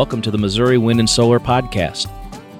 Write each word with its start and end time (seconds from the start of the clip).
Welcome 0.00 0.22
to 0.22 0.30
the 0.30 0.38
Missouri 0.38 0.78
Wind 0.78 0.98
and 0.98 1.10
Solar 1.10 1.38
Podcast. 1.38 2.10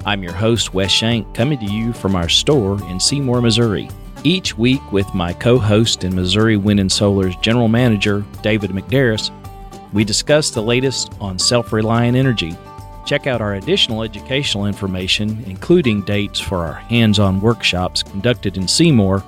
I'm 0.05 0.23
your 0.23 0.35
host, 0.35 0.75
Wes 0.75 0.91
Shank, 0.91 1.35
coming 1.35 1.59
to 1.61 1.65
you 1.65 1.95
from 1.95 2.15
our 2.15 2.29
store 2.29 2.79
in 2.91 3.01
Seymour, 3.01 3.41
Missouri. 3.41 3.89
Each 4.25 4.59
week, 4.59 4.93
with 4.93 5.15
my 5.15 5.33
co 5.33 5.59
host 5.59 6.05
and 6.05 6.15
Missouri 6.15 6.59
Wind 6.59 6.81
and 6.81 6.93
Solar's 6.93 7.35
general 7.37 7.69
manager, 7.69 8.27
David 8.43 8.73
McDarris, 8.73 9.31
we 9.95 10.05
discuss 10.05 10.51
the 10.51 10.63
latest 10.63 11.15
on 11.19 11.39
self 11.39 11.73
reliant 11.73 12.15
energy. 12.15 12.55
Check 13.07 13.27
out 13.27 13.41
our 13.41 13.55
additional 13.55 14.03
educational 14.03 14.67
information, 14.67 15.43
including 15.47 16.03
dates 16.03 16.41
for 16.41 16.59
our 16.59 16.75
hands 16.75 17.19
on 17.19 17.41
workshops 17.41 18.03
conducted 18.03 18.59
in 18.59 18.69
Seymour, 18.69 19.25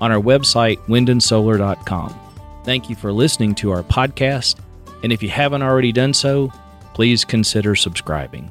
on 0.00 0.10
our 0.10 0.20
website, 0.20 0.78
windandsolar.com. 0.88 2.18
Thank 2.64 2.90
you 2.90 2.96
for 2.96 3.12
listening 3.12 3.54
to 3.54 3.70
our 3.70 3.84
podcast, 3.84 4.56
and 5.04 5.12
if 5.12 5.22
you 5.22 5.28
haven't 5.28 5.62
already 5.62 5.92
done 5.92 6.12
so, 6.12 6.50
please 6.94 7.24
consider 7.24 7.74
subscribing. 7.74 8.50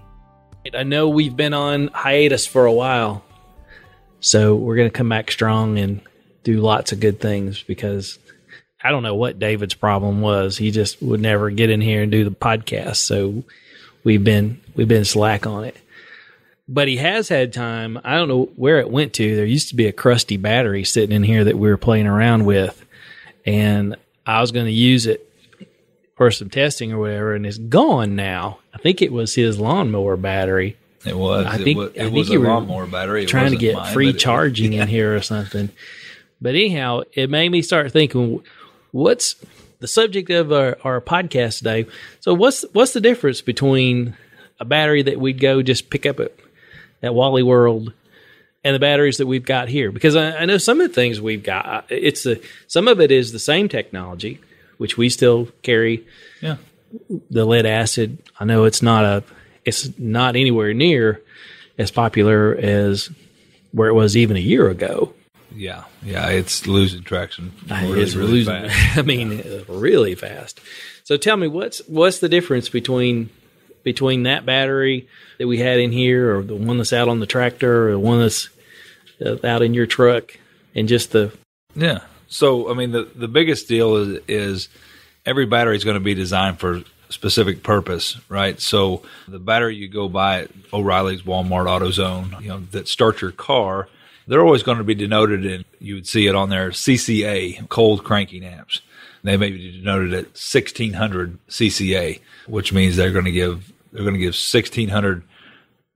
I 0.73 0.83
know 0.83 1.09
we've 1.09 1.35
been 1.35 1.53
on 1.53 1.87
hiatus 1.87 2.45
for 2.45 2.65
a 2.65 2.71
while, 2.71 3.23
so 4.19 4.55
we're 4.55 4.75
going 4.75 4.89
to 4.89 4.97
come 4.97 5.09
back 5.09 5.31
strong 5.31 5.79
and 5.79 6.01
do 6.43 6.61
lots 6.61 6.91
of 6.91 6.99
good 6.99 7.19
things 7.19 7.63
because 7.63 8.19
I 8.81 8.91
don't 8.91 9.03
know 9.03 9.15
what 9.15 9.39
David's 9.39 9.73
problem 9.73 10.21
was. 10.21 10.57
He 10.57 10.71
just 10.71 11.01
would 11.01 11.21
never 11.21 11.49
get 11.49 11.69
in 11.69 11.81
here 11.81 12.03
and 12.03 12.11
do 12.11 12.23
the 12.23 12.31
podcast, 12.31 12.97
so 12.97 13.43
we've 14.03 14.23
been 14.23 14.59
we've 14.75 14.87
been 14.87 15.05
slack 15.05 15.47
on 15.47 15.63
it. 15.63 15.77
But 16.67 16.87
he 16.87 16.97
has 16.97 17.27
had 17.27 17.51
time. 17.51 17.99
I 18.03 18.15
don't 18.15 18.29
know 18.29 18.45
where 18.55 18.79
it 18.79 18.89
went 18.89 19.13
to. 19.13 19.35
There 19.35 19.45
used 19.45 19.69
to 19.69 19.75
be 19.75 19.87
a 19.87 19.93
crusty 19.93 20.37
battery 20.37 20.85
sitting 20.85 21.15
in 21.15 21.23
here 21.23 21.43
that 21.43 21.57
we 21.57 21.69
were 21.69 21.77
playing 21.77 22.07
around 22.07 22.45
with, 22.45 22.85
and 23.45 23.95
I 24.25 24.39
was 24.39 24.51
going 24.51 24.65
to 24.65 24.71
use 24.71 25.05
it 25.05 25.29
for 26.15 26.31
some 26.31 26.49
testing 26.49 26.91
or 26.91 26.99
whatever, 26.99 27.33
and 27.33 27.45
it's 27.45 27.57
gone 27.57 28.15
now. 28.15 28.59
I 28.73 28.77
think 28.77 29.01
it 29.01 29.11
was 29.11 29.35
his 29.35 29.59
lawnmower 29.59 30.17
battery. 30.17 30.77
It 31.05 31.17
was. 31.17 31.45
I 31.45 31.57
think 31.57 31.77
it 31.77 31.77
was, 31.77 31.91
it 31.95 31.99
I 31.99 32.03
think 32.03 32.15
was 32.15 32.29
you 32.29 32.45
a 32.45 32.47
lawnmower 32.47 32.85
battery. 32.85 33.23
It 33.23 33.27
trying 33.27 33.51
to 33.51 33.57
get 33.57 33.75
mine, 33.75 33.93
free 33.93 34.13
charging 34.13 34.73
in 34.73 34.87
here 34.87 35.15
or 35.15 35.21
something. 35.21 35.69
But 36.41 36.55
anyhow, 36.55 37.01
it 37.13 37.29
made 37.29 37.49
me 37.49 37.61
start 37.61 37.91
thinking, 37.91 38.43
what's 38.91 39.35
the 39.79 39.87
subject 39.87 40.29
of 40.29 40.51
our, 40.51 40.77
our 40.83 41.01
podcast 41.01 41.57
today? 41.57 41.87
So 42.19 42.33
what's 42.33 42.63
what's 42.73 42.93
the 42.93 43.01
difference 43.01 43.41
between 43.41 44.15
a 44.59 44.65
battery 44.65 45.01
that 45.03 45.19
we'd 45.19 45.39
go 45.39 45.61
just 45.61 45.89
pick 45.89 46.05
up 46.05 46.19
at, 46.19 46.33
at 47.01 47.13
Wally 47.13 47.43
World 47.43 47.91
and 48.63 48.73
the 48.73 48.79
batteries 48.79 49.17
that 49.17 49.27
we've 49.27 49.45
got 49.45 49.67
here? 49.67 49.91
Because 49.91 50.15
I, 50.15 50.37
I 50.37 50.45
know 50.45 50.57
some 50.57 50.79
of 50.79 50.87
the 50.87 50.93
things 50.93 51.19
we've 51.19 51.43
got, 51.43 51.85
it's 51.89 52.25
a, 52.25 52.39
some 52.67 52.87
of 52.87 53.01
it 53.01 53.11
is 53.11 53.33
the 53.33 53.39
same 53.39 53.67
technology, 53.67 54.39
which 54.83 54.97
we 54.97 55.07
still 55.07 55.47
carry 55.61 56.03
Yeah. 56.41 56.57
the 57.31 57.45
lead 57.45 57.65
acid. 57.65 58.17
I 58.37 58.43
know 58.43 58.65
it's 58.65 58.81
not 58.81 59.05
a, 59.05 59.23
it's 59.63 59.97
not 59.97 60.35
anywhere 60.35 60.73
near 60.73 61.21
as 61.77 61.89
popular 61.89 62.53
as 62.53 63.09
where 63.71 63.87
it 63.87 63.93
was 63.93 64.17
even 64.17 64.35
a 64.35 64.41
year 64.41 64.67
ago. 64.69 65.13
Yeah. 65.55 65.85
Yeah. 66.03 66.27
It's 66.29 66.67
losing 66.67 67.03
traction. 67.03 67.53
It 67.69 67.97
is 67.97 68.15
losing. 68.17 68.67
fast. 68.67 68.97
I 68.97 69.01
mean, 69.03 69.39
uh, 69.39 69.63
really 69.71 70.15
fast. 70.15 70.59
So 71.05 71.15
tell 71.15 71.37
me, 71.37 71.47
what's 71.47 71.79
what's 71.87 72.19
the 72.19 72.27
difference 72.29 72.67
between 72.69 73.29
between 73.83 74.23
that 74.23 74.45
battery 74.45 75.07
that 75.37 75.47
we 75.47 75.59
had 75.59 75.79
in 75.79 75.91
here, 75.93 76.35
or 76.37 76.43
the 76.43 76.55
one 76.55 76.77
that's 76.77 76.91
out 76.93 77.07
on 77.09 77.19
the 77.21 77.25
tractor, 77.25 77.87
or 77.87 77.91
the 77.91 77.99
one 77.99 78.19
that's 78.19 78.49
uh, 79.25 79.37
out 79.47 79.61
in 79.61 79.73
your 79.73 79.85
truck, 79.85 80.37
and 80.75 80.87
just 80.89 81.11
the 81.11 81.31
Yeah. 81.75 81.99
So 82.33 82.71
I 82.71 82.73
mean, 82.73 82.91
the 82.91 83.03
the 83.15 83.27
biggest 83.27 83.67
deal 83.67 83.95
is 83.95 84.19
is 84.27 84.69
every 85.25 85.45
battery 85.45 85.75
is 85.75 85.83
going 85.83 85.95
to 85.95 86.03
be 86.03 86.15
designed 86.15 86.59
for 86.59 86.81
specific 87.09 87.61
purpose, 87.61 88.17
right? 88.27 88.59
So 88.59 89.03
the 89.27 89.37
battery 89.37 89.75
you 89.75 89.87
go 89.87 90.09
buy 90.09 90.41
at 90.41 90.51
O'Reilly's, 90.73 91.21
Walmart, 91.21 91.67
AutoZone, 91.67 92.41
you 92.41 92.47
know, 92.47 92.59
that 92.71 92.87
starts 92.87 93.21
your 93.21 93.31
car, 93.31 93.87
they're 94.25 94.43
always 94.43 94.63
going 94.63 94.79
to 94.79 94.83
be 94.83 94.95
denoted 94.95 95.45
in. 95.45 95.63
You 95.79 95.93
would 95.95 96.07
see 96.07 96.25
it 96.25 96.33
on 96.33 96.49
their 96.49 96.71
CCA, 96.71 97.69
cold 97.69 98.03
cranking 98.03 98.43
amps. 98.43 98.81
They 99.23 99.37
may 99.37 99.51
be 99.51 99.71
denoted 99.71 100.13
at 100.13 100.25
1600 100.25 101.37
CCA, 101.47 102.19
which 102.47 102.73
means 102.73 102.95
they're 102.95 103.11
going 103.11 103.25
to 103.25 103.31
give 103.31 103.71
they're 103.91 104.03
going 104.03 104.15
to 104.15 104.19
give 104.19 104.33
1600 104.33 105.23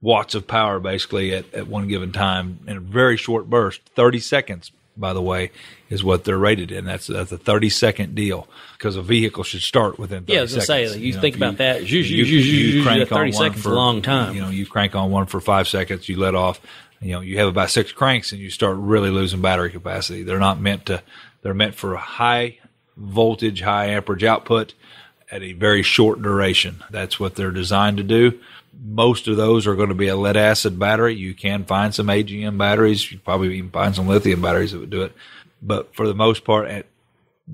watts 0.01 0.35
of 0.35 0.45
power 0.45 0.79
basically 0.79 1.34
at, 1.34 1.51
at 1.56 1.67
one 1.67 1.88
given 1.88 2.11
time 2.11 2.59
in 2.67 2.78
a 2.78 2.79
very 2.79 3.17
short 3.17 3.50
burst 3.50 3.81
30 3.95 4.19
seconds 4.19 4.72
by 4.97 5.13
the 5.13 5.22
way 5.22 5.52
is 5.90 6.03
what 6.03 6.24
they're 6.24 6.38
rated 6.38 6.72
in 6.72 6.85
that's 6.85 7.08
that's 7.08 7.31
a 7.31 7.38
30 7.38 7.69
second 7.69 8.16
deal 8.16 8.47
because 8.78 8.96
a 8.96 9.02
vehicle 9.02 9.44
should 9.44 9.62
start 9.62 9.97
within 10.00 10.24
30 10.24 10.34
Yeah, 10.34 10.40
I 10.40 10.41
was 10.41 10.52
gonna 10.53 10.62
say, 10.66 10.85
seconds 10.88 11.03
you 11.03 11.13
know, 11.13 11.22
think 11.22 11.35
about 11.35 11.58
that. 11.58 11.88
you, 11.90 12.03
Zhuzh, 12.03 12.09
you, 12.09 12.24
you 12.25 12.84
crank 12.84 13.08
30 13.08 13.13
on 13.16 13.22
one 13.22 13.34
seconds 13.34 13.62
for 13.63 13.69
a 13.72 13.75
long 13.75 14.02
time. 14.02 14.35
you 14.35 14.41
know 14.41 14.50
you 14.50 14.66
crank 14.66 14.96
on 14.96 15.12
one 15.12 15.25
for 15.28 15.40
five 15.40 15.68
seconds 15.68 16.09
you 16.09 16.18
let 16.18 16.35
off 16.35 16.59
you 17.00 17.12
know 17.12 17.22
you 17.22 17.38
have 17.38 17.47
about 17.47 17.69
six 17.69 17.91
cranks 17.91 18.31
and 18.31 18.41
you 18.41 18.50
start 18.50 18.75
really 18.78 19.09
losing 19.12 19.41
battery 19.41 19.69
capacity 19.72 20.24
they're 20.24 20.40
not 20.40 20.59
meant 20.59 20.85
to 20.88 21.02
they're 21.44 21.53
meant 21.53 21.75
for 21.75 21.94
a 21.94 22.00
high 22.00 22.58
voltage 22.97 23.62
high 23.62 23.88
amperage 23.88 24.24
output 24.24 24.74
at 25.29 25.44
a 25.44 25.53
very 25.53 25.84
short 25.84 26.22
duration 26.22 26.84
that's 26.90 27.19
what 27.19 27.35
they're 27.35 27.52
designed 27.52 27.97
to 27.97 28.03
do 28.03 28.40
most 28.83 29.27
of 29.27 29.38
those 29.38 29.67
are 29.67 29.75
going 29.75 29.89
to 29.89 29.95
be 29.95 30.07
a 30.07 30.15
lead 30.15 30.38
acid 30.38 30.77
battery. 30.77 31.15
You 31.15 31.33
can 31.33 31.65
find 31.65 31.93
some 31.93 32.07
AGM 32.07 32.57
batteries. 32.57 33.11
You 33.11 33.19
probably 33.19 33.57
even 33.57 33.71
find 33.71 33.95
some 33.95 34.07
lithium 34.07 34.41
batteries 34.41 34.71
that 34.71 34.79
would 34.79 34.89
do 34.89 35.03
it. 35.03 35.13
But 35.61 35.95
for 35.95 36.07
the 36.07 36.13
most 36.13 36.43
part, 36.43 36.85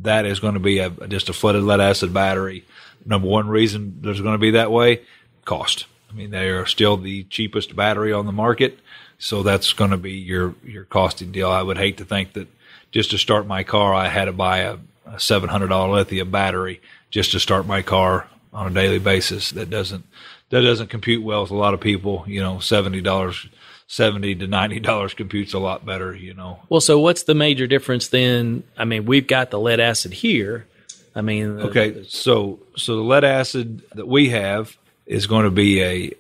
that 0.02 0.26
is 0.26 0.40
going 0.40 0.56
to 0.56 0.60
be 0.60 0.80
a, 0.80 0.90
just 0.90 1.30
a 1.30 1.34
flooded 1.34 1.64
lead 1.64 1.80
acid 1.80 2.14
battery. 2.14 2.66
Number 3.06 3.28
one 3.28 3.48
reason 3.48 4.00
there's 4.02 4.22
going 4.22 4.34
to 4.34 4.40
be 4.40 4.52
that 4.52 4.72
way, 4.72 5.02
cost. 5.46 5.86
I 6.10 6.14
mean, 6.16 6.32
they 6.32 6.50
are 6.50 6.66
still 6.66 6.98
the 6.98 7.24
cheapest 7.24 7.76
battery 7.76 8.14
on 8.14 8.26
the 8.26 8.32
market. 8.32 8.80
So 9.18 9.42
that's 9.44 9.74
going 9.74 9.92
to 9.92 9.98
be 9.98 10.14
your, 10.14 10.56
your 10.64 10.86
costing 10.86 11.32
deal. 11.32 11.50
I 11.50 11.62
would 11.62 11.78
hate 11.78 11.98
to 11.98 12.06
think 12.06 12.34
that 12.34 12.48
just 12.92 13.12
to 13.12 13.18
start 13.18 13.48
my 13.48 13.64
car, 13.64 13.94
I 13.94 14.10
had 14.10 14.26
to 14.26 14.34
buy 14.34 14.60
a, 14.60 14.74
a 15.06 15.16
$700 15.16 15.92
lithium 15.92 16.30
battery 16.30 16.82
just 17.10 17.32
to 17.32 17.40
start 17.40 17.66
my 17.66 17.82
car 17.82 18.28
on 18.54 18.68
a 18.68 18.74
daily 18.74 19.00
basis. 19.00 19.52
That 19.52 19.70
doesn't, 19.70 20.06
that 20.54 20.62
doesn't 20.62 20.92
compute 20.92 21.24
well 21.24 21.42
with 21.42 21.50
a 21.50 21.56
lot 21.56 21.74
of 21.74 21.80
people. 21.80 22.26
You 22.28 22.40
know, 22.40 22.58
$70, 22.58 23.50
70 23.88 24.36
to 24.36 24.48
$90 24.48 25.16
computes 25.16 25.54
a 25.54 25.58
lot 25.58 25.84
better, 25.84 26.16
you 26.16 26.36
know. 26.36 26.60
Well, 26.70 26.80
so 26.80 27.00
what's 27.00 27.24
the 27.24 27.34
major 27.34 27.66
difference 27.66 28.10
then? 28.10 28.62
I 28.78 28.86
mean, 28.86 29.06
we've 29.06 29.26
got 29.26 29.50
the 29.50 29.60
lead 29.60 29.80
acid 29.80 30.14
here. 30.14 30.68
I 31.16 31.22
mean, 31.22 31.58
the- 31.58 31.64
Okay, 31.70 32.06
so 32.08 32.60
so 32.78 32.98
the 32.98 33.02
lead 33.02 33.24
acid 33.24 33.82
that 33.96 34.08
we 34.08 34.30
have 34.30 34.78
is 35.08 35.26
going 35.26 35.46
to 35.46 35.52
be 35.52 35.82
a 35.82 36.12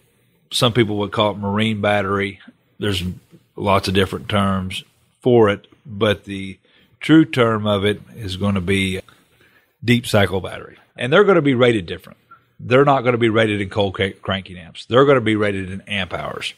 some 0.52 0.74
people 0.74 0.98
would 0.98 1.12
call 1.12 1.34
it 1.34 1.38
marine 1.38 1.80
battery. 1.80 2.40
There's 2.80 3.04
lots 3.56 3.88
of 3.88 3.94
different 3.94 4.30
terms 4.30 4.84
for 5.22 5.50
it, 5.50 5.68
but 5.86 6.26
the 6.26 6.58
true 7.00 7.24
term 7.24 7.68
of 7.68 7.86
it 7.86 8.02
is 8.16 8.38
going 8.38 8.56
to 8.56 8.62
be 8.62 9.00
deep 9.86 10.08
cycle 10.08 10.42
battery. 10.42 10.78
And 10.96 11.14
they're 11.14 11.24
going 11.24 11.36
to 11.36 11.42
be 11.44 11.54
rated 11.54 11.86
different. 11.86 12.18
They're 12.66 12.86
not 12.86 13.02
going 13.02 13.14
to 13.14 13.18
be 13.20 13.30
rated 13.30 13.62
in 13.62 13.70
cold 13.70 13.94
crank- 13.94 14.22
cranking 14.22 14.58
amps. 14.58 14.86
They're 14.86 15.06
going 15.06 15.16
to 15.18 15.22
be 15.22 15.36
rated 15.36 15.72
in 15.72 15.82
amp 15.82 16.14
hours. 16.14 16.54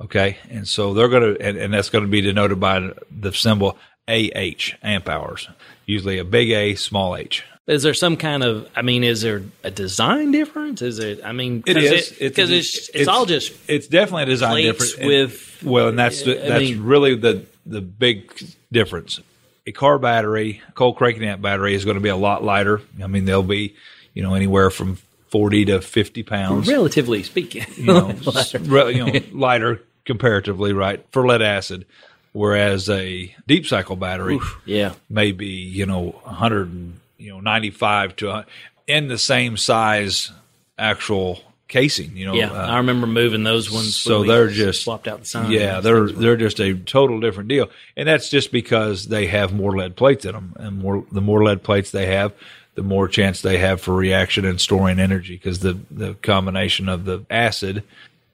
Okay. 0.00 0.38
And 0.48 0.66
so 0.66 0.94
they're 0.94 1.08
going 1.08 1.34
to, 1.34 1.42
and, 1.42 1.58
and 1.58 1.74
that's 1.74 1.90
going 1.90 2.04
to 2.04 2.10
be 2.10 2.20
denoted 2.20 2.60
by 2.60 2.92
the 3.10 3.32
symbol 3.32 3.76
AH, 4.08 4.72
amp 4.82 5.08
hours. 5.08 5.48
Usually 5.86 6.18
a 6.18 6.24
big 6.24 6.50
A, 6.50 6.74
small 6.74 7.16
h. 7.16 7.44
Is 7.66 7.82
there 7.82 7.94
some 7.94 8.16
kind 8.16 8.42
of? 8.42 8.68
I 8.74 8.82
mean, 8.82 9.04
is 9.04 9.22
there 9.22 9.42
a 9.62 9.70
design 9.70 10.32
difference? 10.32 10.82
Is 10.82 10.98
it? 10.98 11.20
I 11.24 11.32
mean, 11.32 11.62
It 11.66 11.76
is 11.76 12.10
because 12.18 12.50
it's, 12.50 12.88
it's 12.92 13.06
all 13.06 13.26
just 13.26 13.52
it's 13.68 13.86
definitely 13.86 14.24
a 14.24 14.26
design 14.26 14.62
difference 14.62 14.96
with- 14.96 15.62
well, 15.62 15.88
and 15.88 15.98
that's 15.98 16.22
I 16.22 16.34
that's 16.34 16.64
mean- 16.64 16.82
really 16.82 17.14
the 17.14 17.44
the 17.66 17.80
big 17.80 18.32
difference. 18.72 19.20
A 19.66 19.72
car 19.72 19.98
battery, 20.00 20.62
cold 20.74 20.96
cranking 20.96 21.22
amp 21.22 21.42
battery, 21.42 21.74
is 21.74 21.84
going 21.84 21.96
to 21.96 22.00
be 22.00 22.08
a 22.08 22.16
lot 22.16 22.42
lighter. 22.42 22.80
I 23.00 23.06
mean, 23.06 23.24
they'll 23.24 23.42
be 23.44 23.76
you 24.14 24.22
know 24.24 24.34
anywhere 24.34 24.70
from 24.70 24.98
forty 25.30 25.64
to 25.66 25.80
fifty 25.80 26.22
pounds. 26.22 26.68
relatively 26.68 27.22
speaking. 27.22 27.66
You 27.76 27.86
know, 27.86 28.14
re- 28.60 28.94
you 28.94 29.06
know, 29.06 29.20
lighter 29.32 29.82
comparatively, 30.04 30.72
right, 30.72 31.04
for 31.12 31.26
lead 31.26 31.42
acid. 31.42 31.86
Whereas 32.32 32.88
a 32.88 33.34
deep 33.48 33.66
cycle 33.66 33.96
battery, 33.96 34.38
yeah, 34.64 34.94
may 35.08 35.32
be 35.32 35.46
you 35.46 35.86
know 35.86 36.10
100 36.22 36.92
you 37.18 37.30
know 37.30 37.40
95 37.40 38.16
to 38.16 38.46
in 38.86 39.08
the 39.08 39.18
same 39.18 39.56
size 39.56 40.32
actual 40.78 41.40
casing 41.68 42.16
you 42.16 42.26
know 42.26 42.34
yeah. 42.34 42.50
uh, 42.50 42.66
I 42.66 42.78
remember 42.78 43.06
moving 43.06 43.44
those 43.44 43.70
ones. 43.70 43.94
so 43.94 44.24
they're 44.24 44.48
just 44.48 44.82
swapped 44.82 45.06
out 45.06 45.20
the 45.20 45.26
sign. 45.26 45.52
yeah 45.52 45.78
they're 45.78 46.08
they're 46.08 46.36
just 46.36 46.58
a 46.58 46.74
total 46.74 47.20
different 47.20 47.48
deal 47.48 47.70
and 47.96 48.08
that's 48.08 48.28
just 48.28 48.50
because 48.50 49.06
they 49.06 49.26
have 49.26 49.52
more 49.52 49.76
lead 49.76 49.94
plates 49.94 50.24
in 50.24 50.32
them 50.32 50.54
and 50.56 50.78
more 50.78 51.04
the 51.12 51.20
more 51.20 51.44
lead 51.44 51.62
plates 51.62 51.92
they 51.92 52.06
have 52.06 52.32
the 52.74 52.82
more 52.82 53.08
chance 53.08 53.42
they 53.42 53.58
have 53.58 53.80
for 53.80 53.94
reaction 53.94 54.44
and 54.44 54.60
storing 54.60 54.98
energy 54.98 55.34
because 55.36 55.58
the 55.60 55.78
the 55.90 56.14
combination 56.14 56.88
of 56.88 57.04
the 57.04 57.24
acid 57.30 57.82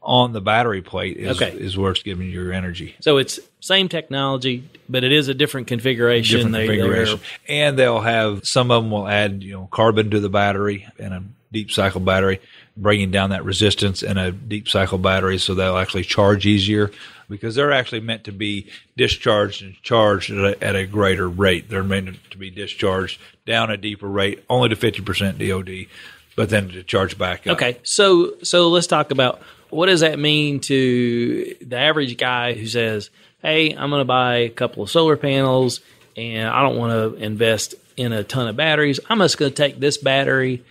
on 0.03 0.33
the 0.33 0.41
battery 0.41 0.83
plate 0.83 1.17
is 1.17 1.41
Okay. 1.43 1.57
is 1.57 1.77
where 1.77 1.91
it's 1.91 2.03
giving 2.03 2.27
you 2.29 2.33
your 2.33 2.53
energy 2.53 2.95
So 3.01 3.17
it's 3.19 3.41
same 3.61 3.89
technology, 3.89 4.63
but 4.89 5.03
it 5.03 5.11
is 5.11 5.27
a 5.27 5.35
different 5.35 5.67
configuration. 5.67 6.37
different 6.37 6.53
They- 6.55 6.67
configuration. 6.67 7.21
And 7.49 7.77
they'll 7.77 8.01
have 8.01 8.47
some 8.47 8.71
of 8.71 8.85
them 8.85 8.93
will 8.93 9.09
add, 9.09 9.43
you 9.43 9.53
know, 9.55 9.69
carbon 9.73 10.11
to 10.11 10.21
the 10.21 10.29
battery, 10.29 10.87
and 11.01 11.13
a 11.13 11.23
deep 11.53 11.73
cycle 11.73 12.01
battery, 12.01 12.39
bringing 12.77 13.11
down 13.11 13.31
that 13.31 13.45
resistance 13.45 14.05
in 14.05 14.17
a 14.19 14.31
deep 14.31 14.69
cycle 14.69 14.99
battery 14.99 15.39
so 15.39 15.55
they'll 15.55 15.79
actually 15.79 16.05
charge 16.05 16.47
easier 16.47 16.93
because 17.29 17.55
they're 17.55 17.73
actually 17.73 18.01
meant 18.01 18.25
to 18.25 18.33
be 18.33 18.67
discharged 18.97 19.63
and 19.63 19.75
charged 19.83 20.31
at 20.31 20.39
a, 20.39 20.65
at 20.65 20.77
a 20.77 20.87
greater 20.87 21.29
rate. 21.29 21.69
They're 21.69 21.83
meant 21.83 22.19
to 22.31 22.39
be 22.39 22.51
discharged 22.51 23.21
down 23.47 23.71
a 23.71 23.77
deeper 23.77 24.09
rate, 24.09 24.45
only 24.49 24.69
to 24.69 24.77
50% 24.77 25.39
DOD, 25.39 25.89
but 26.37 26.51
then 26.51 26.69
to 26.69 26.83
charge 26.83 27.19
back 27.19 27.47
up. 27.47 27.55
Okay, 27.55 27.79
so 27.83 28.35
so 28.43 28.69
let's 28.69 28.87
talk 28.87 29.11
about 29.11 29.43
what 29.71 29.87
does 29.87 30.01
that 30.01 30.19
mean 30.19 30.61
to 30.61 31.57
the 31.61 31.77
average 31.77 32.17
guy 32.17 32.53
who 32.53 32.67
says, 32.67 33.11
"Hey, 33.43 33.73
I'm 33.73 33.91
going 33.91 34.01
to 34.01 34.05
buy 34.05 34.37
a 34.37 34.51
couple 34.51 34.83
of 34.83 34.91
solar 34.91 35.17
panels, 35.17 35.81
and 36.17 36.49
I 36.49 36.63
don't 36.63 36.77
want 36.77 36.93
to 36.93 37.23
invest 37.23 37.75
in 37.97 38.13
a 38.13 38.23
ton 38.23 38.49
of 38.49 38.57
batteries. 38.57 39.01
I'm 39.09 39.19
just 39.19 39.39
going 39.39 39.51
to 39.51 39.57
take 39.57 39.81
this 39.81 39.97
battery 39.97 40.63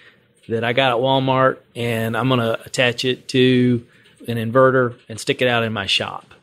that 0.48 0.64
I 0.64 0.74
got 0.74 0.92
at 0.92 0.98
Walmart, 0.98 1.58
and 1.76 2.16
I'm 2.16 2.28
going 2.28 2.40
to 2.40 2.64
attach 2.64 3.04
it 3.04 3.28
to 3.30 3.86
an 4.28 4.38
inverter 4.38 4.98
and 5.10 5.20
stick 5.20 5.42
it 5.42 5.48
out 5.48 5.64
in 5.64 5.74
my 5.74 5.88
shop." 5.88 6.35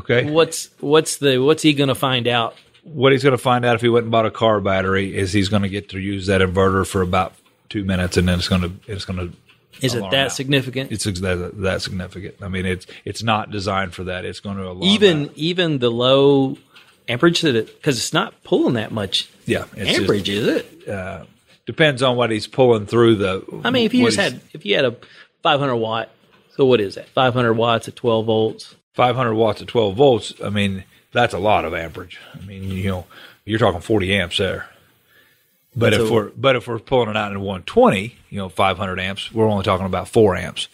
Okay. 0.00 0.30
What's 0.30 0.70
what's 0.80 1.16
the 1.18 1.38
what's 1.38 1.62
he 1.62 1.72
going 1.72 1.88
to 1.88 1.94
find 1.94 2.26
out? 2.26 2.54
What 2.82 3.12
he's 3.12 3.22
going 3.22 3.32
to 3.32 3.38
find 3.38 3.64
out 3.64 3.74
if 3.74 3.80
he 3.82 3.88
went 3.88 4.04
and 4.04 4.10
bought 4.10 4.26
a 4.26 4.30
car 4.30 4.60
battery 4.60 5.14
is 5.16 5.32
he's 5.32 5.48
going 5.48 5.62
to 5.62 5.68
get 5.68 5.90
to 5.90 5.98
use 6.00 6.26
that 6.26 6.40
inverter 6.40 6.86
for 6.86 7.02
about 7.02 7.34
two 7.68 7.84
minutes, 7.84 8.16
and 8.16 8.26
then 8.28 8.38
it's 8.38 8.48
going 8.48 8.62
to 8.62 8.72
it's 8.86 9.04
going 9.04 9.18
to 9.18 9.36
Is 9.84 9.94
it 9.94 10.00
that 10.10 10.14
out. 10.26 10.32
significant? 10.32 10.90
It's 10.90 11.04
that, 11.04 11.52
that 11.56 11.82
significant. 11.82 12.36
I 12.42 12.48
mean, 12.48 12.66
it's 12.66 12.86
it's 13.04 13.22
not 13.22 13.50
designed 13.50 13.94
for 13.94 14.04
that. 14.04 14.24
It's 14.24 14.40
going 14.40 14.56
to 14.56 14.64
alarm 14.64 14.82
even 14.84 15.24
out. 15.26 15.32
even 15.36 15.78
the 15.78 15.90
low 15.90 16.56
amperage 17.08 17.42
that 17.42 17.54
it 17.56 17.66
because 17.76 17.98
it's 17.98 18.12
not 18.12 18.42
pulling 18.44 18.74
that 18.74 18.92
much 18.92 19.28
yeah, 19.46 19.64
it's 19.76 19.88
just- 19.90 20.00
amperage, 20.00 20.28
is 20.28 20.46
it? 20.46 20.88
Uh, 20.88 21.24
depends 21.66 22.02
on 22.02 22.16
what 22.16 22.30
he's 22.30 22.46
pulling 22.46 22.86
through 22.86 23.16
the. 23.16 23.60
I 23.64 23.70
mean, 23.70 23.84
if 23.84 23.92
you 23.94 24.06
just 24.06 24.16
had 24.18 24.40
if 24.54 24.64
you 24.64 24.74
had 24.76 24.86
a 24.86 24.96
500 25.42 25.76
watt, 25.76 26.08
so 26.56 26.64
what 26.64 26.80
is 26.80 26.94
that? 26.94 27.08
500 27.10 27.52
watts 27.54 27.88
at 27.88 27.96
12 27.96 28.24
volts. 28.26 28.74
500 28.94 29.34
watts 29.34 29.62
at 29.62 29.68
12 29.68 29.94
volts, 29.96 30.32
I 30.44 30.50
mean, 30.50 30.84
that's 31.12 31.34
a 31.34 31.38
lot 31.38 31.64
of 31.64 31.74
amperage. 31.74 32.18
I 32.34 32.44
mean, 32.44 32.64
you 32.64 32.88
know, 32.88 33.06
you're 33.44 33.58
talking 33.58 33.80
40 33.80 34.14
amps 34.14 34.38
there. 34.38 34.68
But 35.76 35.92
if 35.92 36.00
So- 36.08 36.12
we're 36.12 36.30
but 36.36 36.56
if 36.56 36.66
we're 36.66 36.78
pulling 36.80 37.08
it 37.10 37.16
out 37.16 37.30
in 37.32 37.40
120, 37.40 38.16
you 38.28 38.38
know, 38.38 38.48
500 38.48 38.98
amps, 38.98 39.32
we're 39.32 39.48
only 39.48 39.64
talking 39.64 39.86
about 39.86 40.08
4 40.08 40.36
amps. 40.36 40.68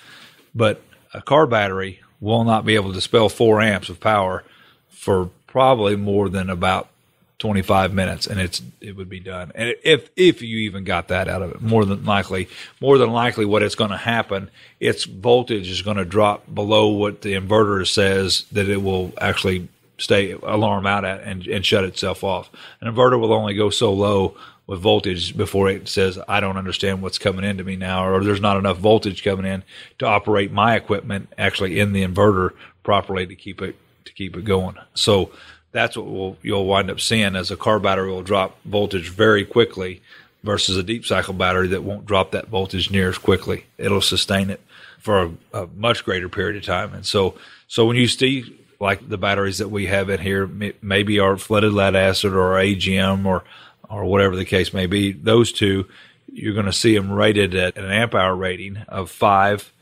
But 0.55 0.81
a 1.13 1.21
car 1.21 1.47
battery 1.47 2.01
will 2.21 2.45
not 2.45 2.65
be 2.65 2.75
able 2.75 2.89
to 2.89 2.95
dispel 2.95 3.29
4 3.29 3.61
amps 3.61 3.91
of 3.91 4.01
power 4.01 4.43
for 4.89 5.31
probably 5.47 5.97
more 5.97 6.29
than 6.31 6.49
about 6.49 6.89
25 7.39 7.93
minutes 7.93 8.27
and 8.27 8.41
it's 8.41 8.63
it 8.81 8.97
would 8.97 9.09
be 9.09 9.21
done. 9.21 9.53
And 9.55 9.75
if 9.85 10.09
if 10.17 10.41
you 10.41 10.59
even 10.59 10.85
got 10.85 11.09
that 11.09 11.29
out 11.29 11.43
of 11.43 11.51
it, 11.53 11.63
more 11.63 11.85
than 11.85 12.05
likely, 12.05 12.49
more 12.81 12.97
than 12.99 13.11
likely 13.11 13.45
what 13.45 13.63
it's 13.63 13.75
going 13.75 13.91
to 13.91 13.97
happen, 13.97 14.51
its 14.81 15.05
voltage 15.05 15.69
is 15.69 15.83
going 15.83 15.99
to 15.99 16.05
drop 16.05 16.45
below 16.53 16.89
what 16.89 17.23
the 17.23 17.35
inverter 17.35 17.87
says 17.87 18.47
that 18.53 18.69
it 18.69 18.83
will 18.83 19.13
actually 19.19 19.69
stay 19.99 20.33
alarm 20.33 20.87
out 20.87 21.05
at 21.05 21.23
and, 21.23 21.47
and 21.47 21.65
shut 21.65 21.85
itself 21.85 22.25
off. 22.25 22.51
An 22.81 22.93
inverter 22.93 23.21
will 23.21 23.33
only 23.33 23.55
go 23.55 23.71
so 23.71 23.93
low 23.93 24.37
with 24.67 24.81
voltage 24.81 25.37
before 25.37 25.69
it 25.69 25.89
says 25.89 26.19
I 26.27 26.41
don't 26.41 26.57
understand 26.57 27.03
what's 27.03 27.19
coming 27.19 27.45
into 27.45 27.65
me 27.65 27.77
now 27.77 28.09
or 28.09 28.25
there's 28.25 28.41
not 28.41 28.57
enough 28.57 28.79
voltage 28.79 29.23
coming 29.23 29.47
in 29.47 29.63
to 29.99 30.07
operate 30.07 30.51
my 30.53 30.75
equipment 30.75 31.33
actually 31.39 31.79
in 31.79 31.93
the 31.93 32.05
inverter 32.05 32.51
properly 32.83 33.27
to 33.27 33.35
keep 33.35 33.63
it 33.63 33.77
to 34.07 34.13
keep 34.13 34.37
it 34.37 34.45
going. 34.45 34.77
So 34.95 35.31
that's 35.77 35.97
what 35.97 36.07
we'll, 36.07 36.37
you'll 36.43 36.67
wind 36.67 36.91
up 36.91 37.01
seeing 37.01 37.37
as 37.37 37.51
a 37.51 37.57
car 37.57 37.79
battery 37.79 38.11
will 38.11 38.23
drop 38.23 38.59
voltage 38.65 39.09
very 39.09 39.45
quickly 39.45 40.03
versus 40.43 40.77
a 40.77 40.83
deep 40.83 41.05
cycle 41.05 41.35
battery 41.35 41.69
that 41.69 41.83
won't 41.83 42.07
drop 42.07 42.31
that 42.31 42.49
voltage 42.49 42.91
near 42.91 43.09
as 43.09 43.19
quickly. 43.19 43.67
It'll 43.79 44.01
sustain 44.01 44.51
it 44.51 44.61
for 44.99 45.23
a, 45.23 45.33
a 45.53 45.69
much 45.77 46.05
greater 46.05 46.29
period 46.29 46.57
of 46.57 46.65
time. 46.65 46.95
And 46.95 47.05
so, 47.05 47.37
so 47.69 47.85
when 47.87 47.97
you 47.97 48.09
see 48.09 48.57
like 48.79 49.09
the 49.09 49.19
batteries 49.19 49.59
that 49.59 49.69
we 49.69 49.87
have 49.87 50.09
in 50.09 50.21
here, 50.21 50.47
maybe 50.83 51.19
our 51.19 51.37
flooded 51.37 51.73
lead 51.73 51.97
acid 51.97 52.33
or 52.33 52.55
AGM 52.55 53.25
or, 53.25 53.45
or 53.89 54.05
whatever 54.05 54.37
the 54.37 54.45
case 54.45 54.73
may 54.73 54.87
be, 54.87 55.13
those 55.13 55.53
two, 55.53 55.87
you're 56.33 56.55
going 56.55 56.67
to 56.67 56.73
see 56.73 56.95
them 56.95 57.11
rated 57.11 57.55
at 57.55 57.77
an 57.77 57.91
amp 57.91 58.15
hour 58.15 58.35
rating 58.35 58.79
of 58.89 59.11
5, 59.11 59.73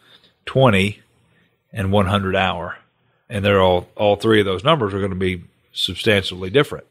20, 0.46 1.00
and 1.72 1.90
100 1.92 2.36
hour. 2.36 2.78
And 3.28 3.44
they're 3.44 3.60
all, 3.60 3.88
all 3.96 4.16
three 4.16 4.40
of 4.40 4.46
those 4.46 4.62
numbers 4.62 4.94
are 4.94 4.98
going 4.98 5.10
to 5.10 5.16
be 5.16 5.42
substantially 5.74 6.50
different. 6.50 6.86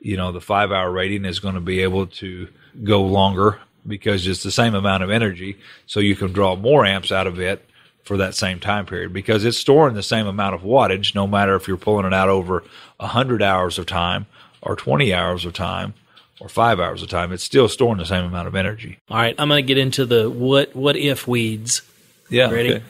You 0.00 0.16
know, 0.16 0.32
the 0.32 0.40
five 0.40 0.72
hour 0.72 0.90
rating 0.90 1.24
is 1.24 1.40
going 1.40 1.56
to 1.56 1.60
be 1.60 1.80
able 1.80 2.06
to 2.06 2.48
go 2.82 3.02
longer 3.02 3.58
because 3.86 4.26
it's 4.26 4.42
the 4.42 4.50
same 4.50 4.74
amount 4.74 5.02
of 5.02 5.10
energy. 5.10 5.58
So 5.86 6.00
you 6.00 6.16
can 6.16 6.32
draw 6.32 6.56
more 6.56 6.86
amps 6.86 7.12
out 7.12 7.26
of 7.26 7.40
it 7.40 7.64
for 8.04 8.16
that 8.18 8.34
same 8.34 8.60
time 8.60 8.86
period 8.86 9.12
because 9.12 9.44
it's 9.44 9.58
storing 9.58 9.94
the 9.94 10.02
same 10.02 10.26
amount 10.26 10.54
of 10.54 10.62
wattage, 10.62 11.14
no 11.14 11.26
matter 11.26 11.54
if 11.56 11.68
you're 11.68 11.76
pulling 11.76 12.06
it 12.06 12.14
out 12.14 12.28
over 12.28 12.64
100 12.98 13.42
hours 13.42 13.78
of 13.78 13.86
time 13.86 14.26
or 14.62 14.76
20 14.76 15.12
hours 15.12 15.44
of 15.44 15.52
time 15.52 15.94
or 16.40 16.48
five 16.48 16.80
hours 16.80 17.02
of 17.02 17.08
time. 17.08 17.32
It's 17.32 17.44
still 17.44 17.68
storing 17.68 17.98
the 17.98 18.06
same 18.06 18.24
amount 18.24 18.48
of 18.48 18.54
energy. 18.54 18.98
All 19.10 19.16
right, 19.16 19.34
I'm 19.38 19.48
going 19.48 19.62
to 19.62 19.66
get 19.66 19.78
into 19.78 20.06
the 20.06 20.30
what 20.30 20.74
what 20.74 20.96
if 20.96 21.26
weeds. 21.26 21.82
Yeah. 22.30 22.50
Ready? 22.50 22.74
okay. 22.76 22.84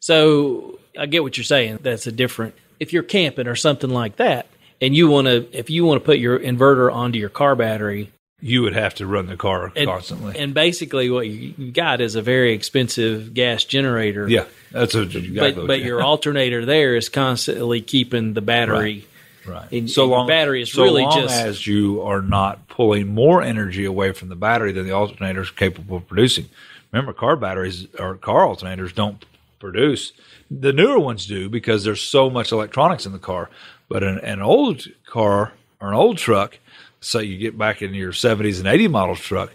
So 0.00 0.78
I 0.98 1.06
get 1.06 1.22
what 1.22 1.36
you're 1.36 1.44
saying. 1.44 1.80
That's 1.82 2.06
a 2.06 2.12
different. 2.12 2.54
If 2.78 2.92
you're 2.92 3.02
camping 3.02 3.46
or 3.46 3.56
something 3.56 3.90
like 3.90 4.16
that, 4.16 4.46
and 4.80 4.94
you 4.94 5.08
want 5.08 5.26
to, 5.26 5.46
if 5.52 5.70
you 5.70 5.84
want 5.84 6.00
to 6.00 6.04
put 6.04 6.18
your 6.18 6.38
inverter 6.38 6.92
onto 6.92 7.18
your 7.18 7.28
car 7.28 7.54
battery, 7.56 8.10
You 8.40 8.62
would 8.62 8.74
have 8.74 8.94
to 8.96 9.06
run 9.06 9.26
the 9.26 9.36
car 9.36 9.72
and, 9.74 9.88
constantly. 9.88 10.38
and 10.38 10.52
basically 10.52 11.08
what 11.10 11.26
you 11.26 11.72
got 11.72 12.00
is 12.00 12.14
a 12.16 12.22
very 12.22 12.52
expensive 12.52 13.32
gas 13.34 13.64
generator. 13.64 14.28
yeah. 14.28 14.44
That's 14.72 14.94
a, 14.94 15.06
but 15.06 15.66
but 15.66 15.80
your 15.80 16.02
alternator 16.02 16.64
there 16.66 16.96
is 16.96 17.08
constantly 17.08 17.80
keeping 17.80 18.34
the 18.34 18.42
battery. 18.42 19.06
Right. 19.46 19.70
And- 19.72 19.90
so 19.90 20.02
and 20.02 20.10
long 20.10 20.26
battery 20.28 20.60
is 20.62 20.72
so 20.72 20.82
really 20.82 21.04
just- 21.04 21.34
as 21.34 21.66
you 21.66 22.02
are 22.02 22.20
not 22.20 22.68
pulling 22.68 23.06
more 23.08 23.42
energy 23.42 23.84
away 23.86 24.12
from 24.12 24.28
the 24.28 24.36
battery 24.36 24.72
than 24.72 24.84
the 24.84 24.92
alternator 24.92 25.40
is 25.40 25.50
capable 25.50 25.96
of 25.98 26.06
producing. 26.06 26.46
Remember, 26.92 27.12
car 27.12 27.36
batteries 27.36 27.86
or 27.98 28.16
car 28.16 28.44
alternators 28.46 28.94
don't 28.94 29.24
produce. 29.58 30.12
The 30.50 30.72
newer 30.72 30.98
ones 30.98 31.26
do 31.26 31.48
because 31.48 31.84
there's 31.84 32.00
so 32.02 32.30
much 32.30 32.52
electronics 32.52 33.04
in 33.06 33.12
the 33.12 33.18
car. 33.18 33.50
But 33.88 34.02
an, 34.02 34.18
an 34.18 34.42
old 34.42 34.86
car 35.06 35.52
or 35.80 35.88
an 35.88 35.94
old 35.94 36.18
truck, 36.18 36.58
say 37.00 37.24
you 37.24 37.38
get 37.38 37.56
back 37.58 37.82
in 37.82 37.94
your 37.94 38.12
70s 38.12 38.58
and 38.58 38.66
80 38.66 38.88
model 38.88 39.16
truck, 39.16 39.52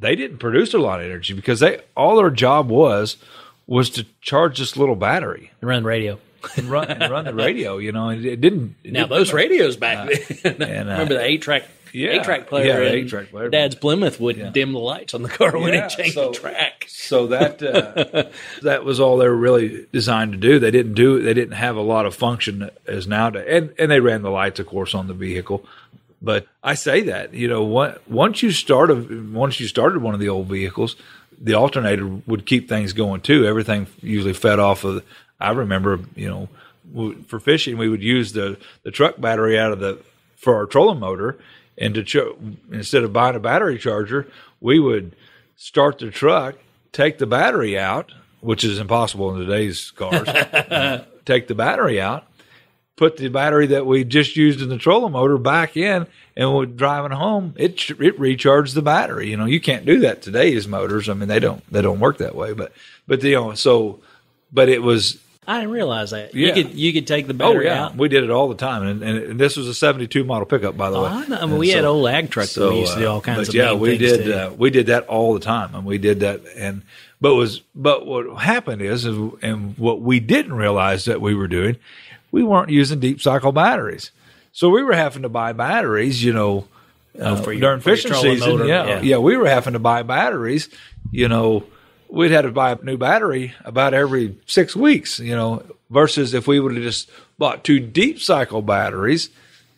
they 0.00 0.14
didn't 0.16 0.38
produce 0.38 0.74
a 0.74 0.78
lot 0.78 1.00
of 1.00 1.06
energy 1.06 1.34
because 1.34 1.60
they 1.60 1.80
all 1.96 2.16
their 2.16 2.30
job 2.30 2.68
was 2.68 3.16
was 3.66 3.88
to 3.90 4.04
charge 4.20 4.58
this 4.58 4.76
little 4.76 4.96
battery 4.96 5.50
and 5.60 5.68
Run 5.68 5.82
the 5.82 5.88
radio. 5.88 6.18
and 6.56 6.68
run 6.68 6.90
and 6.90 7.10
run 7.10 7.24
the 7.24 7.32
radio. 7.34 7.78
You 7.78 7.92
know, 7.92 8.10
and 8.10 8.24
it 8.24 8.40
didn't. 8.40 8.74
it 8.84 8.92
Now 8.92 9.00
didn't- 9.04 9.10
those 9.18 9.32
radios 9.32 9.76
back 9.76 10.10
then. 10.42 10.62
and, 10.62 10.88
uh, 10.88 10.92
Remember 10.92 11.14
the 11.14 11.24
eight 11.24 11.40
track. 11.42 11.64
Yeah, 11.94 12.10
eight 12.10 12.24
track 12.24 12.46
player. 12.48 12.82
yeah, 12.82 12.90
eight-track 12.90 13.30
player. 13.30 13.48
Dad's 13.48 13.74
Plymouth 13.74 14.18
would 14.20 14.52
dim 14.52 14.72
the 14.72 14.78
lights 14.78 15.14
on 15.14 15.22
the 15.22 15.28
car 15.28 15.56
when 15.56 15.72
Yeah, 15.72 15.86
it 15.86 15.90
changed 15.90 16.14
so- 16.14 16.30
the 16.32 16.38
track. 16.38 16.84
So 16.88 17.26
that 17.28 17.62
uh, 17.62 18.24
that 18.62 18.84
was 18.84 18.98
all 19.00 19.18
they 19.18 19.28
were 19.28 19.36
really 19.36 19.86
designed 19.92 20.32
to 20.32 20.38
do. 20.38 20.58
They 20.58 20.70
didn't 20.70 20.94
do. 20.94 21.20
They 21.22 21.34
didn't 21.34 21.54
have 21.54 21.76
a 21.76 21.80
lot 21.82 22.06
of 22.06 22.14
function 22.14 22.70
as 22.86 23.06
nowadays, 23.06 23.46
and 23.48 23.74
and 23.78 23.90
they 23.90 24.00
ran 24.00 24.22
the 24.22 24.30
lights, 24.30 24.58
of 24.60 24.66
course, 24.66 24.94
on 24.94 25.06
the 25.06 25.14
vehicle. 25.14 25.64
But 26.22 26.46
I 26.62 26.74
say 26.74 27.02
that 27.02 27.34
you 27.34 27.48
know, 27.48 27.62
what, 27.62 28.08
once 28.10 28.42
you 28.42 28.50
started 28.50 29.32
once 29.34 29.60
you 29.60 29.66
started 29.68 30.00
one 30.02 30.14
of 30.14 30.20
the 30.20 30.30
old 30.30 30.46
vehicles, 30.48 30.96
the 31.38 31.54
alternator 31.54 32.06
would 32.26 32.46
keep 32.46 32.68
things 32.68 32.92
going 32.94 33.20
too. 33.20 33.44
Everything 33.46 33.86
usually 34.02 34.32
fed 34.34 34.58
off 34.58 34.84
of. 34.84 35.04
I 35.38 35.50
remember, 35.50 36.00
you 36.16 36.28
know, 36.30 37.14
for 37.26 37.38
fishing, 37.40 37.76
we 37.76 37.88
would 37.88 38.02
use 38.02 38.32
the 38.32 38.56
the 38.82 38.90
truck 38.90 39.20
battery 39.20 39.58
out 39.58 39.72
of 39.72 39.80
the 39.80 39.98
for 40.36 40.54
our 40.56 40.64
trolling 40.66 41.00
motor, 41.00 41.36
and 41.78 41.94
to 41.94 42.04
cho- 42.04 42.36
instead 42.70 43.04
of 43.04 43.12
buying 43.12 43.36
a 43.36 43.40
battery 43.40 43.78
charger, 43.78 44.26
we 44.60 44.78
would 44.78 45.14
start 45.56 45.98
the 45.98 46.10
truck, 46.10 46.56
take 46.92 47.18
the 47.18 47.26
battery 47.26 47.78
out, 47.78 48.12
which 48.40 48.64
is 48.64 48.78
impossible 48.78 49.34
in 49.34 49.40
today's 49.40 49.90
cars. 49.92 50.28
take 51.24 51.48
the 51.48 51.54
battery 51.54 52.00
out, 52.00 52.26
put 52.96 53.16
the 53.16 53.28
battery 53.28 53.66
that 53.68 53.86
we 53.86 54.04
just 54.04 54.36
used 54.36 54.60
in 54.60 54.68
the 54.68 54.78
trolling 54.78 55.12
motor 55.12 55.38
back 55.38 55.76
in, 55.76 56.06
and 56.36 56.54
we're 56.54 56.66
driving 56.66 57.12
home. 57.12 57.54
It 57.56 57.90
it 57.90 58.18
recharged 58.18 58.74
the 58.74 58.82
battery. 58.82 59.30
You 59.30 59.36
know, 59.36 59.46
you 59.46 59.60
can't 59.60 59.86
do 59.86 60.00
that 60.00 60.22
today's 60.22 60.68
motors. 60.68 61.08
I 61.08 61.14
mean, 61.14 61.28
they 61.28 61.40
don't 61.40 61.62
they 61.72 61.82
don't 61.82 62.00
work 62.00 62.18
that 62.18 62.34
way. 62.34 62.52
But 62.52 62.72
but 63.06 63.22
you 63.22 63.34
know, 63.34 63.54
so 63.54 64.00
but 64.52 64.68
it 64.68 64.82
was 64.82 65.18
I 65.46 65.60
didn't 65.60 65.72
realize 65.72 66.10
that. 66.10 66.34
Yeah. 66.34 66.48
You 66.48 66.52
could 66.64 66.74
you 66.74 66.92
could 66.92 67.06
take 67.06 67.26
the 67.26 67.34
battery 67.34 67.68
oh 67.68 67.72
yeah, 67.72 67.84
out. 67.86 67.96
we 67.96 68.08
did 68.08 68.24
it 68.24 68.30
all 68.30 68.48
the 68.48 68.54
time, 68.54 68.82
and, 68.82 69.02
and 69.02 69.38
this 69.40 69.56
was 69.56 69.68
a 69.68 69.74
'72 69.74 70.24
model 70.24 70.46
pickup, 70.46 70.76
by 70.76 70.90
the 70.90 70.96
Oh, 70.96 71.02
way. 71.04 71.08
I 71.10 71.26
know. 71.26 71.36
I 71.36 71.46
mean, 71.46 71.58
we 71.58 71.68
had 71.70 71.84
old 71.84 72.06
ag 72.08 72.30
trucks 72.30 72.54
that 72.54 72.70
we 72.70 72.80
used 72.80 72.94
to 72.94 73.00
do 73.00 73.06
all 73.08 73.18
uh, 73.18 73.20
kinds 73.20 73.40
but 73.40 73.48
of 73.48 73.54
yeah, 73.54 73.72
we 73.74 73.98
did 73.98 74.30
uh, 74.30 74.50
we 74.56 74.70
did 74.70 74.86
that 74.86 75.06
all 75.06 75.34
the 75.34 75.40
time, 75.40 75.74
and 75.74 75.84
we 75.84 75.98
did 75.98 76.20
that. 76.20 76.40
And 76.56 76.82
but 77.20 77.34
was 77.34 77.60
but 77.74 78.06
what 78.06 78.42
happened 78.42 78.82
is, 78.82 79.04
is, 79.04 79.16
and 79.42 79.76
what 79.78 80.00
we 80.00 80.20
didn't 80.20 80.54
realize 80.54 81.04
that 81.06 81.20
we 81.20 81.34
were 81.34 81.48
doing, 81.48 81.76
we 82.32 82.42
weren't 82.42 82.70
using 82.70 83.00
deep 83.00 83.20
cycle 83.20 83.52
batteries, 83.52 84.10
so 84.52 84.68
we 84.70 84.82
were 84.82 84.94
having 84.94 85.22
to 85.22 85.28
buy 85.28 85.52
batteries, 85.52 86.24
you 86.24 86.32
know, 86.32 86.66
uh, 87.20 87.22
Oh, 87.24 87.36
for 87.36 87.52
your- 87.52 87.60
during 87.60 87.80
for 87.80 87.90
fishing 87.90 88.14
season. 88.14 88.48
motor, 88.50 88.66
yeah, 88.66 88.86
yeah. 88.86 89.00
yeah, 89.02 89.16
we 89.18 89.36
were 89.36 89.48
having 89.48 89.74
to 89.74 89.78
buy 89.78 90.02
batteries, 90.02 90.68
you 91.10 91.28
know. 91.28 91.64
We'd 92.08 92.30
had 92.30 92.42
to 92.42 92.50
buy 92.52 92.72
a 92.72 92.78
new 92.82 92.96
battery 92.96 93.54
about 93.64 93.94
every 93.94 94.36
six 94.46 94.74
weeks, 94.76 95.18
you 95.18 95.34
know, 95.34 95.62
versus 95.90 96.34
if 96.34 96.46
we 96.46 96.60
would 96.60 96.74
have 96.74 96.82
just 96.82 97.10
bought 97.38 97.64
two 97.64 97.80
deep 97.80 98.20
cycle 98.20 98.62
batteries, 98.62 99.30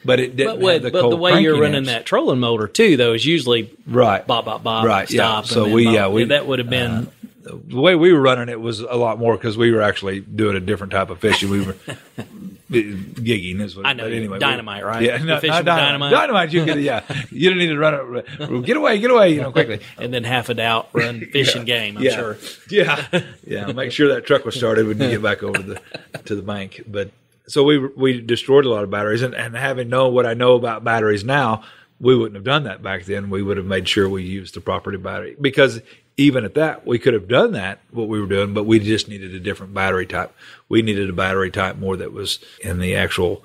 but 0.04 0.20
it 0.20 0.36
didn't 0.36 0.60
But, 0.60 0.72
have 0.74 0.82
the 0.82 0.90
but 0.90 1.08
the 1.10 1.16
way 1.16 1.40
you're 1.40 1.58
running 1.60 1.76
amps. 1.78 1.88
that 1.90 2.06
trolling 2.06 2.38
motor 2.40 2.68
too, 2.68 2.96
though, 2.96 3.12
is 3.14 3.24
usually 3.24 3.70
right, 3.86 4.26
bop 4.26 4.44
bop 4.44 4.62
bop, 4.62 4.84
Right, 4.84 5.10
yeah. 5.10 5.22
stop. 5.22 5.44
and 5.44 5.52
So 5.52 5.68
we- 5.68 5.88
yeah, 5.88 6.08
we- 6.08 6.24
that 6.24 6.46
would 6.46 6.58
have 6.58 6.70
been 6.70 6.90
uh, 6.90 7.06
the 7.46 7.80
way 7.80 7.94
we 7.94 8.12
were 8.12 8.20
running 8.20 8.48
it 8.48 8.60
was 8.60 8.80
a 8.80 8.96
lot 8.96 9.18
more 9.18 9.36
because 9.36 9.56
we 9.56 9.70
were 9.70 9.82
actually 9.82 10.20
doing 10.20 10.56
a 10.56 10.60
different 10.60 10.92
type 10.92 11.10
of 11.10 11.20
fishing. 11.20 11.48
We 11.48 11.64
were 11.64 11.72
gigging. 12.70 13.60
Is 13.60 13.76
what, 13.76 13.86
I 13.86 13.92
know, 13.92 14.04
but 14.04 14.12
anyway, 14.12 14.34
we- 14.34 14.38
dynamite, 14.38 14.84
right? 14.84 15.02
Yeah, 15.02 15.18
no, 15.18 15.38
fishing 15.38 15.64
dynamite. 15.64 16.10
dynamite? 16.10 16.52
You 16.52 16.64
get. 16.64 16.80
Yeah, 16.80 17.02
you 17.30 17.48
didn't 17.50 17.58
need 17.58 17.68
to 17.68 17.78
run 17.78 18.16
it. 18.16 18.64
Get 18.66 18.76
away, 18.76 18.98
get 18.98 19.10
away, 19.10 19.30
you 19.34 19.42
know, 19.42 19.52
quickly. 19.52 19.80
and 19.98 20.12
then 20.12 20.24
half 20.24 20.48
a 20.48 20.60
out 20.60 20.88
run 20.92 21.20
fishing 21.32 21.64
game. 21.64 21.96
I'm 21.96 22.02
yeah. 22.02 22.16
sure. 22.16 22.36
Yeah, 22.68 23.24
yeah. 23.46 23.66
Make 23.72 23.92
sure 23.92 24.08
that 24.14 24.26
truck 24.26 24.44
was 24.44 24.56
started 24.56 24.86
when 24.86 25.00
you 25.00 25.08
get 25.10 25.22
back 25.22 25.42
over 25.42 25.58
to 25.58 25.62
the 25.62 25.80
to 26.24 26.34
the 26.34 26.42
bank. 26.42 26.82
But 26.88 27.10
so 27.46 27.62
we 27.62 27.78
we 27.78 28.20
destroyed 28.20 28.64
a 28.64 28.70
lot 28.70 28.82
of 28.82 28.90
batteries, 28.90 29.22
and, 29.22 29.34
and 29.34 29.54
having 29.54 29.88
known 29.88 30.14
what 30.14 30.26
I 30.26 30.34
know 30.34 30.54
about 30.54 30.82
batteries 30.82 31.24
now, 31.24 31.62
we 32.00 32.16
wouldn't 32.16 32.34
have 32.34 32.44
done 32.44 32.64
that 32.64 32.82
back 32.82 33.04
then. 33.04 33.30
We 33.30 33.42
would 33.42 33.56
have 33.56 33.66
made 33.66 33.88
sure 33.88 34.08
we 34.08 34.22
used 34.22 34.54
the 34.54 34.60
property 34.60 34.98
battery 34.98 35.36
because 35.40 35.80
even 36.16 36.44
at 36.44 36.54
that, 36.54 36.86
we 36.86 36.98
could 36.98 37.14
have 37.14 37.28
done 37.28 37.52
that 37.52 37.80
what 37.90 38.08
we 38.08 38.20
were 38.20 38.26
doing, 38.26 38.54
but 38.54 38.64
we 38.64 38.78
just 38.78 39.08
needed 39.08 39.34
a 39.34 39.40
different 39.40 39.74
battery 39.74 40.06
type. 40.06 40.34
We 40.68 40.82
needed 40.82 41.10
a 41.10 41.12
battery 41.12 41.50
type 41.50 41.76
more 41.76 41.96
that 41.96 42.12
was 42.12 42.38
in 42.60 42.78
the 42.78 42.96
actual 42.96 43.44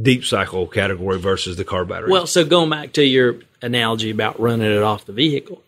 deep 0.00 0.24
cycle 0.24 0.66
category 0.66 1.18
versus 1.18 1.56
the 1.56 1.64
car 1.64 1.84
battery. 1.84 2.10
Well, 2.10 2.26
so 2.26 2.44
going 2.44 2.70
back 2.70 2.92
to 2.94 3.04
your 3.04 3.40
analogy 3.62 4.10
about 4.10 4.40
running 4.40 4.70
it 4.70 4.82
off 4.82 5.06
the 5.06 5.12
vehicle, 5.12 5.62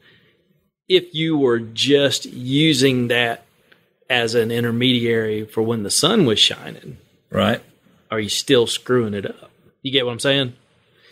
if 0.89 1.15
you 1.15 1.37
were 1.37 1.59
just 1.59 2.27
using 2.27 3.09
that 3.09 3.45
as 4.09 4.35
an 4.35 4.51
intermediary 4.51 5.45
for 5.45 5.63
when 5.63 5.83
the 5.83 5.91
sun 5.91 6.25
was 6.25 6.39
shining, 6.39 6.99
right? 7.31 7.63
are 8.11 8.21
you 8.21 8.29
still 8.29 8.67
screwing 8.67 9.15
it 9.15 9.27
up? 9.27 9.51
You 9.83 9.93
get 9.93 10.07
what 10.07 10.13
I'm 10.13 10.19
saying? 10.19 10.55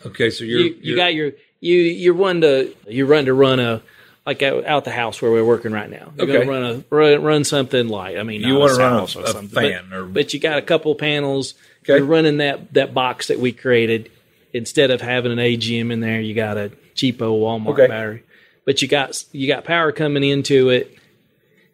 Okay, 0.07 0.31
so 0.31 0.45
you're 0.45 0.61
You, 0.61 0.77
you 0.83 0.97
got 0.97 1.15
your 1.15 1.33
you 1.61 1.77
you're 1.77 2.15
one 2.15 2.41
to 2.43 2.73
you're 2.89 3.07
run 3.07 3.25
to 3.27 3.35
run 3.35 3.61
a 3.61 3.83
like 4.27 4.43
out, 4.43 4.85
the 4.85 4.91
house 4.91 5.23
where 5.23 5.31
we're 5.31 5.45
working 5.45 5.73
right 5.73 5.89
now. 5.89 6.13
You're 6.17 6.25
Okay. 6.29 6.45
gonna 6.45 6.51
run 6.51 6.63
a 6.65 6.85
run, 6.95 7.23
run 7.23 7.45
something 7.45 7.89
light. 7.89 8.19
I 8.19 8.23
mean, 8.25 8.43
You 8.43 8.57
wanna 8.57 8.75
run 8.75 8.93
a- 8.95 9.01
or 9.01 9.05
a 9.05 9.09
something, 9.09 9.49
fan 9.49 9.85
but, 9.89 9.97
or- 9.97 10.05
but 10.05 10.35
you 10.35 10.41
got 10.41 10.59
a 10.59 10.63
couple 10.63 10.95
panels. 10.97 11.55
Okay. 11.85 11.97
You're 11.99 12.05
running 12.07 12.39
that 12.39 12.75
that 12.75 12.93
box 12.95 13.29
that 13.29 13.39
we 13.39 13.53
created. 13.53 14.11
Instead 14.53 14.91
of 14.91 15.01
having 15.01 15.33
an 15.33 15.39
AGM 15.39 15.91
in 15.93 16.01
there, 16.01 16.21
you 16.21 16.35
got 16.35 16.57
a 16.57 16.71
cheapo 16.95 17.39
Walmart 17.39 17.69
Okay. 17.75 17.87
battery. 17.89 18.23
But 18.65 18.81
you 18.83 18.89
got 18.89 19.23
you 19.33 19.47
got 19.47 19.65
power 19.65 19.93
coming 19.93 20.25
into 20.25 20.71
it, 20.71 20.97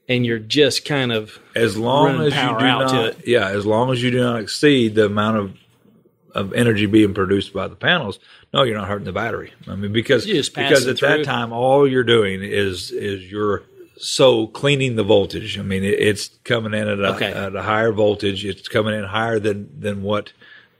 and 0.08 0.26
you're 0.26 0.38
just 0.38 0.84
kind 0.84 1.12
of 1.12 1.38
as 1.54 1.76
long 1.76 2.20
as 2.20 2.34
you 2.34 2.58
do 2.58 2.64
not, 2.66 3.26
yeah, 3.26 3.48
as 3.48 3.64
long 3.64 3.92
as 3.92 4.02
you 4.02 4.10
do 4.10 4.20
not 4.20 4.40
exceed 4.40 4.94
the 4.94 5.06
amount 5.06 5.36
of 5.38 5.52
of 6.34 6.52
energy 6.52 6.86
being 6.86 7.14
produced 7.14 7.52
by 7.52 7.68
the 7.68 7.76
panels, 7.76 8.18
no, 8.52 8.62
you're 8.62 8.76
not 8.76 8.88
hurting 8.88 9.04
the 9.06 9.12
battery. 9.12 9.52
I 9.68 9.74
mean, 9.76 9.92
because 9.92 10.26
because 10.26 10.86
at 10.86 10.98
through. 10.98 11.08
that 11.08 11.24
time, 11.24 11.52
all 11.52 11.86
you're 11.88 12.04
doing 12.04 12.42
is 12.42 12.90
is 12.90 13.30
you're 13.30 13.62
so 13.98 14.48
cleaning 14.48 14.96
the 14.96 15.04
voltage. 15.04 15.58
I 15.58 15.62
mean, 15.62 15.84
it, 15.84 15.98
it's 15.98 16.28
coming 16.44 16.74
in 16.74 16.88
at 16.88 16.98
a, 16.98 17.14
Okay. 17.14 17.32
at 17.32 17.54
a 17.54 17.62
higher 17.62 17.92
voltage. 17.92 18.44
It's 18.44 18.68
coming 18.68 18.94
in 18.94 19.04
higher 19.04 19.38
than 19.38 19.68
than 19.78 20.02
what 20.02 20.32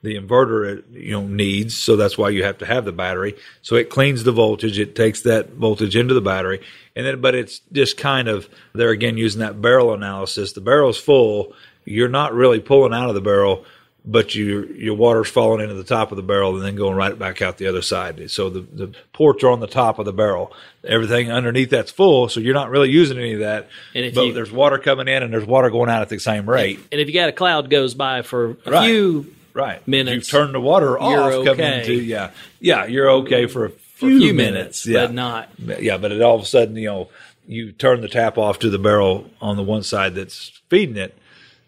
the 0.02 0.16
inverter 0.16 0.82
you 0.90 1.12
know 1.12 1.26
needs. 1.26 1.76
So 1.78 1.97
that's 1.97 2.18
why 2.18 2.30
you 2.30 2.42
have 2.44 2.59
to 2.59 2.66
have 2.66 2.85
the 2.85 2.92
battery. 2.92 3.37
So 3.62 3.76
it 3.76 3.90
cleans 3.90 4.25
the 4.25 4.32
voltage. 4.32 4.78
It 4.78 4.97
takes 4.97 5.23
that 5.23 5.50
voltage 5.50 5.97
into 5.97 6.14
the 6.14 6.21
battery, 6.21 6.61
and 6.97 7.06
then 7.06 7.21
but 7.21 7.35
it's 7.35 7.61
just 7.73 7.97
kind 7.97 8.28
of 8.28 8.49
there 8.75 8.90
again 8.90 9.16
using 9.16 9.40
that 9.40 9.62
barrel 9.62 9.94
analysis. 9.94 10.52
The 10.52 10.61
barrel's 10.61 10.99
full. 10.99 11.54
You're 11.85 12.09
not 12.09 12.32
really 12.35 12.61
pulling 12.61 12.92
out 12.92 13.09
of 13.09 13.14
the 13.14 13.21
barrel 13.21 13.64
but 14.04 14.35
your 14.35 14.66
your 14.73 14.94
water's 14.94 15.28
falling 15.28 15.61
into 15.62 15.75
the 15.75 15.85
top 15.85 16.11
of 16.11 16.16
the 16.16 16.23
barrel 16.23 16.56
and 16.56 16.64
then 16.64 16.75
going 16.75 16.97
right 16.97 17.16
back 17.18 17.40
out 17.40 17.59
the 17.59 17.68
other 17.68 17.82
side. 17.82 18.30
So 18.30 18.50
the, 18.50 18.61
the 18.61 18.94
ports 19.12 19.44
are 19.44 19.50
on 19.50 19.61
the 19.61 19.66
top 19.68 19.99
of 20.00 20.04
the 20.06 20.12
barrel. 20.12 20.52
Everything 20.85 21.30
underneath 21.30 21.71
that's 21.71 21.92
full, 21.92 22.28
so 22.28 22.40
you're 22.40 22.54
not 22.54 22.71
really 22.71 22.90
using 22.90 23.16
any 23.18 23.35
of 23.35 23.40
that. 23.40 23.68
And 23.94 24.04
if 24.04 24.14
but 24.14 24.26
you- 24.26 24.32
there's 24.32 24.50
water 24.50 24.78
coming 24.78 25.06
in 25.06 25.23
and 25.23 25.32
there's 25.32 25.47
water 25.47 25.71
going 25.71 25.88
out 25.88 26.02
at 26.02 26.09
the 26.09 26.18
same 26.18 26.49
rate. 26.50 26.80
and 26.90 27.00
if 27.00 27.06
you 27.09 27.14
got 27.14 27.28
a 27.28 27.32
cloud 27.32 27.71
goes 27.71 27.94
by 27.94 28.23
for 28.23 28.56
a 28.66 28.71
Right. 28.71 28.87
few 28.87 29.35
Right. 29.54 29.87
Minutes. 29.87 30.14
You've 30.32 30.40
turned 30.40 30.54
the 30.54 30.61
water 30.61 30.99
off 30.99 31.12
You're 31.12 31.44
coming 31.44 31.50
okay. 31.66 31.80
into 31.80 31.92
yeah. 31.92 32.30
Yeah, 32.59 32.87
you're 32.87 33.11
okay 33.11 33.47
for 33.47 33.66
a 33.66 33.71
few, 33.71 34.18
few 34.18 34.35
minutes, 34.35 34.87
Yeah. 34.87 35.04
but 35.06 35.14
not 35.14 35.49
Yeah, 35.80 35.99
but 35.99 36.11
it 36.11 36.23
all 36.23 36.37
of 36.37 36.42
a 36.42 36.47
sudden, 36.47 36.75
you 36.76 36.87
know, 36.88 37.09
you 37.47 37.71
turn 37.73 38.00
the 38.00 38.09
tap 38.09 38.38
off 38.38 38.59
to 38.61 38.71
the 38.71 38.78
barrel 38.78 39.30
on 39.42 39.56
the 39.56 39.62
one 39.62 39.82
side 39.82 40.14
that's 40.14 40.52
feeding 40.71 40.97
it. 40.97 41.14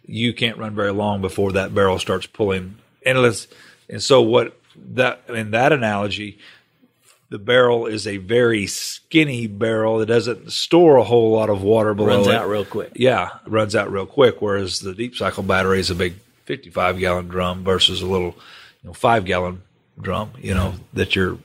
You 0.07 0.33
can't 0.33 0.59
run 0.59 0.75
very 0.75 0.93
long 0.93 1.21
before 1.21 1.53
that 1.53 1.75
barrel 1.75 1.99
starts 1.99 2.27
pulling 2.27 2.77
endless. 3.05 3.47
And 3.89 4.03
so, 4.03 4.23
what 4.23 4.59
that 4.95 5.23
in 5.29 5.53
that 5.53 5.73
analogy, 5.73 6.39
the 7.31 7.39
barrel 7.39 7.87
is 7.87 8.07
a 8.07 8.19
very 8.19 8.67
skinny 8.67 9.47
barrel 9.47 9.99
that 9.99 10.07
doesn't 10.07 10.53
store 10.53 10.97
a 10.97 11.05
whole 11.05 11.33
lot 11.33 11.51
of 11.51 11.63
water 11.63 11.95
below 11.95 12.17
runs 12.17 12.27
it. 12.27 12.35
out 12.35 12.49
real 12.49 12.65
quick. 12.65 12.93
Yeah, 12.95 13.31
runs 13.47 13.75
out 13.75 13.91
real 13.91 14.07
quick. 14.07 14.41
Whereas 14.41 14.81
the 14.81 14.95
deep 14.95 15.17
cycle 15.17 15.43
battery 15.43 15.81
is 15.81 15.91
a 15.91 15.95
big 15.95 16.15
55 16.45 16.99
gallon 16.99 17.29
drum 17.29 17.65
versus 17.65 18.03
a 18.03 18.07
little, 18.07 18.37
you 18.83 18.89
know, 18.89 18.93
five 18.93 19.25
gallon 19.25 19.63
drum. 20.01 20.33
You 20.39 20.55
know 20.55 20.75
that 20.93 21.17
you're, 21.17 21.39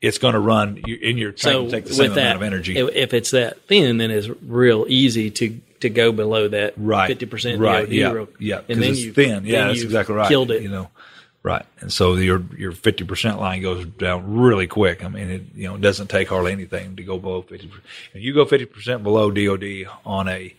it's 0.00 0.18
going 0.18 0.34
to 0.34 0.40
run 0.40 0.78
in 0.86 1.18
your 1.18 1.32
tank 1.32 1.52
So 1.52 1.60
and 1.62 1.70
take 1.70 1.84
the 1.86 1.94
same 1.94 2.14
that, 2.14 2.18
amount 2.18 2.36
of 2.36 2.42
energy. 2.42 2.78
if 2.78 3.12
it's 3.12 3.32
that 3.32 3.62
thin, 3.66 3.98
then 3.98 4.10
it's 4.10 4.28
real 4.42 4.86
easy 4.88 5.30
to 5.32 5.60
to 5.88 5.94
go 5.94 6.12
below 6.12 6.48
that 6.48 6.74
right, 6.76 7.08
fifty 7.08 7.26
percent 7.26 7.60
right, 7.60 7.86
DOD. 7.86 7.92
yeah, 7.92 8.10
real- 8.12 8.28
yeah, 8.38 8.60
and 8.68 8.82
then 8.82 8.90
it's 8.92 9.00
you 9.00 9.12
thin. 9.12 9.44
Yeah, 9.44 9.68
that's 9.68 9.82
exactly 9.82 10.14
right. 10.14 10.28
Killed 10.28 10.50
it. 10.50 10.62
You 10.62 10.68
know, 10.68 10.90
right. 11.42 11.64
And 11.80 11.92
so 11.92 12.14
your 12.14 12.42
your 12.56 12.72
50 12.72 13.04
percent 13.04 13.40
line 13.40 13.62
goes 13.62 13.86
down 13.86 14.36
really 14.36 14.66
quick. 14.66 15.04
I 15.04 15.08
mean, 15.08 15.30
it 15.30 15.42
you 15.54 15.68
know 15.68 15.76
it 15.76 15.80
doesn't 15.80 16.08
take 16.08 16.28
hardly 16.28 16.52
anything 16.52 16.96
to 16.96 17.02
go 17.02 17.18
below 17.18 17.42
50. 17.42 17.66
percent 17.66 17.84
If 18.14 18.22
you 18.22 18.34
go 18.34 18.44
50 18.44 18.66
percent 18.66 19.02
below 19.02 19.30
DOD 19.30 19.86
on 20.04 20.28
a 20.28 20.54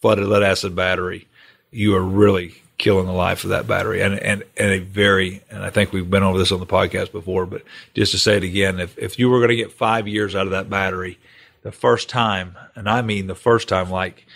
flooded 0.00 0.26
lead 0.26 0.42
acid 0.42 0.74
battery, 0.76 1.26
you 1.70 1.94
are 1.96 2.02
really 2.02 2.62
killing 2.78 3.06
the 3.06 3.12
life 3.12 3.42
of 3.42 3.50
that 3.50 3.66
battery 3.66 4.00
and 4.00 4.14
and 4.20 4.44
and 4.56 4.70
a 4.70 4.78
very 4.78 5.42
and 5.50 5.64
I 5.64 5.70
think 5.70 5.92
we've 5.92 6.08
been 6.08 6.22
over 6.22 6.38
this 6.38 6.52
on 6.52 6.60
the 6.60 6.66
podcast 6.66 7.10
before 7.10 7.44
but 7.44 7.62
just 7.92 8.12
to 8.12 8.18
say 8.18 8.36
it 8.36 8.44
again 8.44 8.78
if 8.78 8.96
if 8.96 9.18
you 9.18 9.28
were 9.28 9.38
going 9.40 9.48
to 9.48 9.56
get 9.56 9.72
5 9.72 10.06
years 10.06 10.36
out 10.36 10.46
of 10.46 10.52
that 10.52 10.70
battery 10.70 11.18
the 11.62 11.72
first 11.72 12.08
time 12.08 12.54
and 12.76 12.88
I 12.88 13.02
mean 13.02 13.26
the 13.26 13.34
first 13.34 13.68
time 13.68 13.90
like 13.90 14.27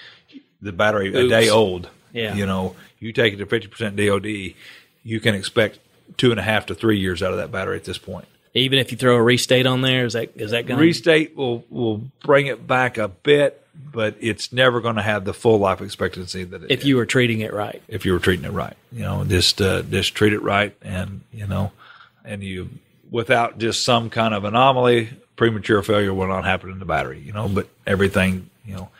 the 0.62 0.72
battery 0.72 1.14
a 1.14 1.28
day 1.28 1.48
old 1.50 1.90
Yeah. 2.12 2.34
you 2.34 2.46
know 2.46 2.74
you 2.98 3.12
take 3.12 3.34
it 3.34 3.36
to 3.38 3.46
50% 3.46 3.96
DOD 3.96 4.54
you 5.04 5.20
can 5.20 5.34
expect 5.34 5.78
two 6.16 6.30
and 6.30 6.40
a 6.40 6.42
half 6.42 6.66
to 6.66 6.74
three 6.74 6.98
years 6.98 7.22
out 7.22 7.32
of 7.32 7.38
that 7.38 7.50
battery 7.50 7.76
at 7.76 7.84
this 7.84 7.98
point 7.98 8.26
Even 8.54 8.78
if 8.78 8.92
you 8.92 8.96
throw 8.98 9.16
a 9.16 9.22
restate 9.22 9.66
on 9.66 9.80
there, 9.80 10.04
is 10.04 10.12
that 10.12 10.30
is 10.36 10.52
that 10.52 10.66
going? 10.66 10.78
to 10.78 10.84
restate 10.84 11.36
will 11.36 11.64
will 11.68 12.02
bring 12.22 12.46
it 12.46 12.66
back 12.66 12.96
a 12.98 13.08
bit 13.08 13.58
but 13.92 14.16
it's 14.20 14.52
never 14.52 14.80
going 14.80 14.96
to 14.96 15.02
have 15.02 15.24
the 15.24 15.32
full 15.34 15.58
life 15.58 15.80
expectancy 15.80 16.44
that 16.44 16.62
it 16.64 16.70
if 16.70 16.84
you 16.84 16.96
were 16.96 17.06
treating 17.06 17.40
it 17.40 17.52
right. 17.52 17.82
if 17.88 18.04
you 18.04 18.12
were 18.12 18.18
treating 18.18 18.44
it 18.44 18.52
right. 18.52 18.76
You 18.90 19.02
know, 19.02 19.24
just 19.24 19.60
uh, 19.60 19.82
just 19.82 20.14
treat 20.14 20.32
it 20.32 20.42
right, 20.42 20.76
and 20.82 21.22
you 21.32 21.46
know, 21.46 21.72
and 22.24 22.42
you 22.42 22.68
without 23.10 23.58
just 23.58 23.82
some 23.82 24.10
kind 24.10 24.34
of 24.34 24.44
anomaly, 24.44 25.10
premature 25.36 25.82
failure 25.82 26.12
will 26.12 26.28
not 26.28 26.44
happen 26.44 26.70
in 26.70 26.78
the 26.78 26.84
battery. 26.84 27.20
You 27.20 27.32
know, 27.32 27.48
but 27.48 27.68
everything, 27.86 28.50
you 28.66 28.74
know, 28.74 28.90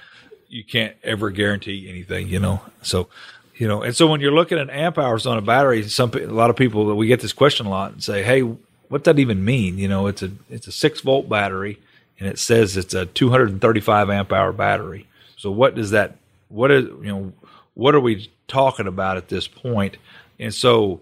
you 0.53 0.63
can't 0.63 0.95
ever 1.03 1.31
guarantee 1.31 1.89
anything. 1.89 2.29
You 2.29 2.39
know, 2.39 2.63
so. 2.83 3.09
You 3.55 3.69
know, 3.69 3.83
and 3.83 3.95
so 3.95 4.07
when 4.09 4.21
you're 4.21 4.33
looking 4.33 4.59
at 4.59 4.71
amp 4.71 4.99
hours 4.99 5.25
on 5.25 5.37
a 5.37 5.43
battery, 5.43 5.87
some 5.87 6.11
a 6.15 6.27
lot 6.27 6.51
of 6.51 6.57
people 6.57 6.97
we 6.97 7.07
get 7.07 7.21
this 7.21 7.35
question 7.35 7.67
a 7.67 7.71
lot 7.71 7.93
and 7.93 8.03
say, 8.03 8.23
"Hey, 8.23 8.41
what 8.41 9.05
does 9.05 9.05
that 9.05 9.21
even 9.21 9.45
mean?" 9.45 9.79
You 9.79 9.89
know, 9.89 10.07
it's 10.07 10.23
a 10.23 10.33
it's 10.51 10.67
a 10.67 10.73
six 10.73 11.01
volt 11.01 11.29
battery, 11.29 11.79
and 12.19 12.29
it 12.29 12.39
says 12.39 12.77
it's 12.77 12.95
a 12.95 13.07
235 13.07 14.11
amp 14.11 14.33
hour 14.33 14.53
battery. 14.53 15.07
So 15.37 15.51
what 15.51 15.75
does 15.75 15.91
that? 15.91 16.17
What 16.49 16.71
is 16.71 16.87
you 16.87 17.03
know? 17.03 17.33
What 17.75 17.95
are 17.95 18.01
we 18.01 18.31
talking 18.49 18.87
about 18.87 19.17
at 19.19 19.29
this 19.29 19.47
point? 19.47 19.99
And 20.41 20.53
so, 20.53 21.01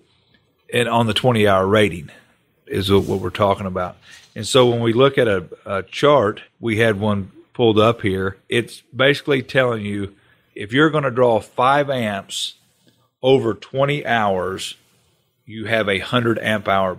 and 0.72 0.88
on 0.88 1.06
the 1.06 1.14
20 1.14 1.46
hour 1.46 1.66
rating 1.66 2.10
is 2.66 2.90
what 2.90 3.20
we're 3.20 3.30
talking 3.30 3.66
about. 3.66 3.96
And 4.34 4.46
so 4.46 4.68
when 4.68 4.80
we 4.80 4.92
look 4.92 5.18
at 5.18 5.28
a, 5.28 5.44
a 5.64 5.82
chart, 5.82 6.42
we 6.60 6.78
had 6.78 7.00
one 7.00 7.32
pulled 7.60 7.78
up 7.78 8.00
here. 8.00 8.38
It's 8.48 8.80
basically 8.96 9.42
telling 9.42 9.84
you 9.84 10.16
if 10.54 10.72
you're 10.72 10.88
going 10.88 11.04
to 11.04 11.10
draw 11.10 11.40
five 11.40 11.90
amps 11.90 12.54
over 13.22 13.52
20 13.52 14.06
hours, 14.06 14.76
you 15.44 15.66
have 15.66 15.86
a 15.86 15.98
100 15.98 16.38
amp 16.38 16.66
hour 16.68 16.96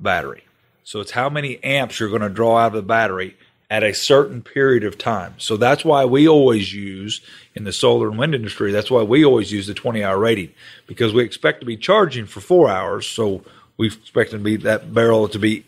battery. 0.00 0.42
So 0.82 0.98
it's 0.98 1.12
how 1.12 1.30
many 1.30 1.62
amps 1.62 2.00
you're 2.00 2.08
going 2.08 2.22
to 2.22 2.28
draw 2.28 2.58
out 2.58 2.66
of 2.66 2.72
the 2.72 2.82
battery 2.82 3.36
at 3.70 3.84
a 3.84 3.94
certain 3.94 4.42
period 4.42 4.82
of 4.82 4.98
time. 4.98 5.34
So 5.38 5.56
that's 5.56 5.84
why 5.84 6.04
we 6.06 6.26
always 6.26 6.74
use 6.74 7.20
in 7.54 7.62
the 7.62 7.72
solar 7.72 8.08
and 8.08 8.18
wind 8.18 8.34
industry, 8.34 8.72
that's 8.72 8.90
why 8.90 9.04
we 9.04 9.24
always 9.24 9.52
use 9.52 9.68
the 9.68 9.74
20 9.74 10.02
hour 10.02 10.18
rating 10.18 10.52
because 10.88 11.14
we 11.14 11.22
expect 11.22 11.60
to 11.60 11.66
be 11.66 11.76
charging 11.76 12.26
for 12.26 12.40
four 12.40 12.68
hours. 12.68 13.06
So 13.06 13.44
we 13.76 13.86
expect 13.86 14.32
to 14.32 14.38
be 14.38 14.56
that 14.56 14.92
barrel 14.92 15.28
to 15.28 15.38
be 15.38 15.66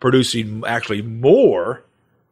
producing 0.00 0.64
actually 0.66 1.02
more 1.02 1.84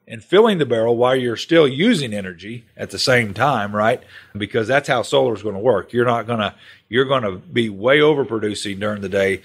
and 0.06 0.22
filling 0.22 0.58
the 0.58 0.66
barrel 0.66 0.96
while 0.96 1.14
you're 1.14 1.36
still 1.36 1.66
using 1.66 2.12
energy 2.12 2.64
at 2.76 2.90
the 2.90 2.98
same 2.98 3.32
time, 3.34 3.74
right? 3.74 4.02
Because 4.36 4.68
that's 4.68 4.88
how 4.88 5.02
solar 5.02 5.34
is 5.34 5.42
going 5.42 5.54
to 5.54 5.60
work. 5.60 5.92
You're 5.92 6.06
not 6.06 6.26
going 6.26 6.40
to 6.40 6.54
you're 6.88 7.04
going 7.04 7.22
to 7.22 7.36
be 7.36 7.68
way 7.68 8.00
overproducing 8.00 8.78
during 8.80 9.00
the 9.00 9.08
day 9.08 9.42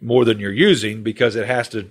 more 0.00 0.24
than 0.24 0.38
you're 0.38 0.52
using 0.52 1.02
because 1.02 1.36
it 1.36 1.46
has 1.46 1.68
to 1.70 1.90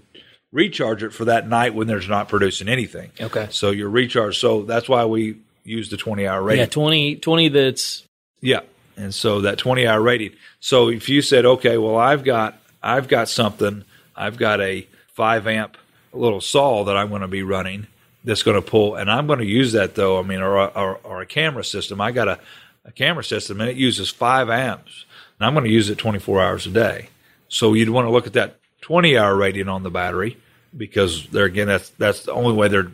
recharge 0.51 1.03
it 1.03 1.13
for 1.13 1.25
that 1.25 1.47
night 1.47 1.75
when 1.75 1.87
there's 1.87 2.07
not 2.07 2.29
producing 2.29 2.67
anything. 2.67 3.11
Okay. 3.19 3.47
So 3.51 3.71
you're 3.71 3.89
recharged. 3.89 4.39
So 4.39 4.63
that's 4.63 4.87
why 4.87 5.05
we 5.05 5.37
use 5.63 5.89
the 5.89 5.97
20 5.97 6.25
hour 6.25 6.41
rating. 6.41 6.61
Yeah, 6.61 6.67
20, 6.67 7.17
20 7.17 7.49
that's 7.49 8.03
Yeah. 8.41 8.61
And 8.95 9.13
so 9.13 9.41
that 9.41 9.57
20 9.59 9.85
hour 9.85 10.01
rating. 10.01 10.31
So 10.59 10.89
if 10.89 11.09
you 11.09 11.21
said, 11.21 11.45
okay, 11.45 11.77
well, 11.77 11.97
I've 11.97 12.23
got, 12.23 12.57
I've 12.81 13.07
got 13.07 13.29
something, 13.29 13.83
I've 14.15 14.37
got 14.37 14.61
a 14.61 14.87
five 15.13 15.45
amp 15.45 15.77
little 16.13 16.41
saw 16.41 16.85
that 16.85 16.97
I'm 16.97 17.09
going 17.09 17.21
to 17.21 17.27
be 17.27 17.43
running 17.43 17.87
that's 18.23 18.43
going 18.43 18.61
to 18.61 18.67
pull, 18.67 18.95
and 18.95 19.09
I'm 19.09 19.27
going 19.27 19.39
to 19.39 19.45
use 19.45 19.73
that 19.73 19.95
though. 19.95 20.19
I 20.19 20.23
mean, 20.23 20.41
or, 20.41 20.57
or, 20.57 20.99
or 21.03 21.21
a 21.21 21.25
camera 21.25 21.63
system. 21.63 22.01
I 22.01 22.11
got 22.11 22.27
a, 22.27 22.39
a 22.85 22.91
camera 22.91 23.23
system 23.23 23.61
and 23.61 23.69
it 23.69 23.75
uses 23.75 24.09
five 24.09 24.49
amps 24.49 25.05
and 25.39 25.45
I'm 25.45 25.53
going 25.53 25.65
to 25.65 25.71
use 25.71 25.89
it 25.89 25.97
24 25.97 26.41
hours 26.41 26.65
a 26.65 26.71
day. 26.71 27.09
So 27.49 27.73
you'd 27.73 27.89
want 27.89 28.07
to 28.07 28.11
look 28.11 28.27
at 28.27 28.33
that 28.33 28.55
20 28.81 29.17
hour 29.17 29.35
rating 29.35 29.69
on 29.69 29.83
the 29.83 29.91
battery 29.91 30.37
because 30.75 31.27
there 31.27 31.45
again, 31.45 31.67
that's, 31.67 31.89
that's 31.91 32.23
the 32.23 32.31
only 32.31 32.53
way 32.53 32.67
they're 32.67 32.91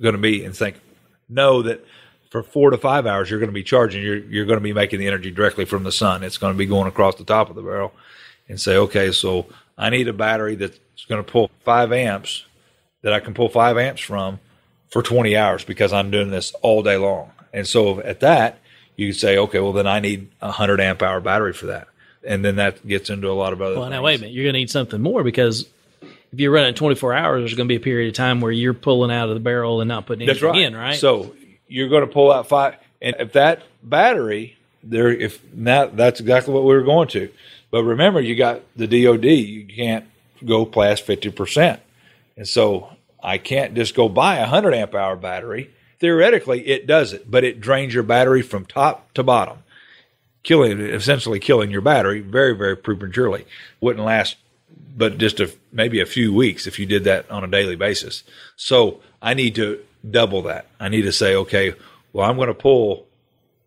going 0.00 0.14
to 0.14 0.20
be 0.20 0.44
and 0.44 0.54
think, 0.54 0.76
know 1.28 1.62
that 1.62 1.84
for 2.30 2.42
four 2.42 2.70
to 2.70 2.78
five 2.78 3.06
hours 3.06 3.30
you're 3.30 3.40
going 3.40 3.50
to 3.50 3.54
be 3.54 3.62
charging. 3.62 4.02
You're 4.02 4.18
you're 4.18 4.46
going 4.46 4.58
to 4.58 4.62
be 4.62 4.72
making 4.72 5.00
the 5.00 5.06
energy 5.06 5.30
directly 5.30 5.64
from 5.64 5.84
the 5.84 5.92
sun. 5.92 6.22
It's 6.22 6.38
going 6.38 6.52
to 6.52 6.58
be 6.58 6.66
going 6.66 6.88
across 6.88 7.16
the 7.16 7.24
top 7.24 7.50
of 7.50 7.56
the 7.56 7.62
barrel, 7.62 7.92
and 8.48 8.60
say, 8.60 8.76
okay, 8.76 9.12
so 9.12 9.46
I 9.76 9.90
need 9.90 10.08
a 10.08 10.12
battery 10.12 10.54
that's 10.54 10.78
going 11.08 11.22
to 11.22 11.30
pull 11.30 11.50
five 11.64 11.92
amps 11.92 12.44
that 13.02 13.12
I 13.12 13.20
can 13.20 13.34
pull 13.34 13.48
five 13.48 13.76
amps 13.78 14.00
from 14.00 14.40
for 14.90 15.02
20 15.02 15.36
hours 15.36 15.64
because 15.64 15.92
I'm 15.92 16.10
doing 16.10 16.30
this 16.30 16.52
all 16.62 16.82
day 16.82 16.96
long. 16.96 17.30
And 17.52 17.66
so 17.66 18.00
at 18.00 18.20
that, 18.20 18.58
you 18.96 19.12
say, 19.12 19.38
okay, 19.38 19.60
well 19.60 19.72
then 19.72 19.86
I 19.86 20.00
need 20.00 20.28
a 20.42 20.50
hundred 20.50 20.80
amp 20.80 21.02
hour 21.02 21.20
battery 21.20 21.52
for 21.52 21.66
that, 21.66 21.88
and 22.24 22.44
then 22.44 22.56
that 22.56 22.86
gets 22.86 23.10
into 23.10 23.30
a 23.30 23.32
lot 23.32 23.52
of 23.52 23.62
other. 23.62 23.76
well. 23.76 23.84
things. 23.84 23.92
Now 23.92 24.02
wait 24.02 24.18
a 24.18 24.22
minute, 24.22 24.34
you're 24.34 24.44
going 24.44 24.54
to 24.54 24.58
need 24.58 24.70
something 24.70 25.00
more 25.00 25.22
because 25.22 25.66
if 26.02 26.40
you're 26.40 26.52
running 26.52 26.74
24 26.74 27.14
hours, 27.14 27.40
there's 27.40 27.54
going 27.54 27.68
to 27.68 27.72
be 27.72 27.76
a 27.76 27.80
period 27.80 28.08
of 28.08 28.14
time 28.14 28.40
where 28.40 28.52
you're 28.52 28.74
pulling 28.74 29.10
out 29.10 29.28
of 29.28 29.34
the 29.34 29.40
barrel 29.40 29.80
and 29.80 29.88
not 29.88 30.06
putting 30.06 30.28
anything 30.28 30.48
right. 30.48 30.58
in, 30.58 30.76
right? 30.76 30.96
So 30.96 31.34
you're 31.68 31.88
going 31.88 32.06
to 32.06 32.12
pull 32.12 32.32
out 32.32 32.48
five, 32.48 32.76
and 33.00 33.16
if 33.20 33.32
that 33.32 33.62
battery 33.82 34.56
there, 34.82 35.10
if 35.10 35.42
now 35.54 35.86
that's 35.86 36.20
exactly 36.20 36.52
what 36.52 36.64
we 36.64 36.74
were 36.74 36.82
going 36.82 37.08
to. 37.08 37.30
But 37.70 37.84
remember, 37.84 38.20
you 38.20 38.34
got 38.34 38.62
the 38.76 38.86
DoD. 38.86 39.24
You 39.24 39.66
can't 39.66 40.06
go 40.44 40.66
past 40.66 41.04
fifty 41.04 41.30
percent, 41.30 41.80
and 42.38 42.48
so 42.48 42.88
I 43.22 43.36
can't 43.36 43.74
just 43.74 43.94
go 43.94 44.08
buy 44.08 44.36
a 44.36 44.46
hundred 44.46 44.72
amp 44.72 44.94
hour 44.94 45.16
battery. 45.16 45.70
Theoretically, 45.98 46.66
it 46.68 46.86
does 46.86 47.12
it, 47.12 47.30
but 47.30 47.44
it 47.44 47.60
drains 47.60 47.92
your 47.92 48.04
battery 48.04 48.40
from 48.40 48.64
top 48.64 49.12
to 49.14 49.24
bottom, 49.24 49.58
killing 50.44 50.80
essentially 50.80 51.40
killing 51.40 51.70
your 51.70 51.80
battery 51.82 52.20
very 52.20 52.56
very 52.56 52.76
prematurely. 52.76 53.44
Wouldn't 53.80 54.06
last 54.06 54.36
but 54.96 55.18
just 55.18 55.38
a, 55.40 55.52
maybe 55.72 56.00
a 56.00 56.06
few 56.06 56.32
weeks 56.34 56.66
if 56.66 56.78
you 56.78 56.86
did 56.86 57.04
that 57.04 57.30
on 57.30 57.44
a 57.44 57.48
daily 57.48 57.76
basis. 57.76 58.24
So 58.56 59.00
I 59.22 59.34
need 59.34 59.54
to 59.54 59.80
double 60.08 60.42
that. 60.42 60.66
I 60.80 60.88
need 60.88 61.02
to 61.02 61.12
say, 61.12 61.36
okay, 61.36 61.74
well, 62.12 62.28
I'm 62.28 62.36
going 62.36 62.48
to 62.48 62.54
pull 62.54 63.06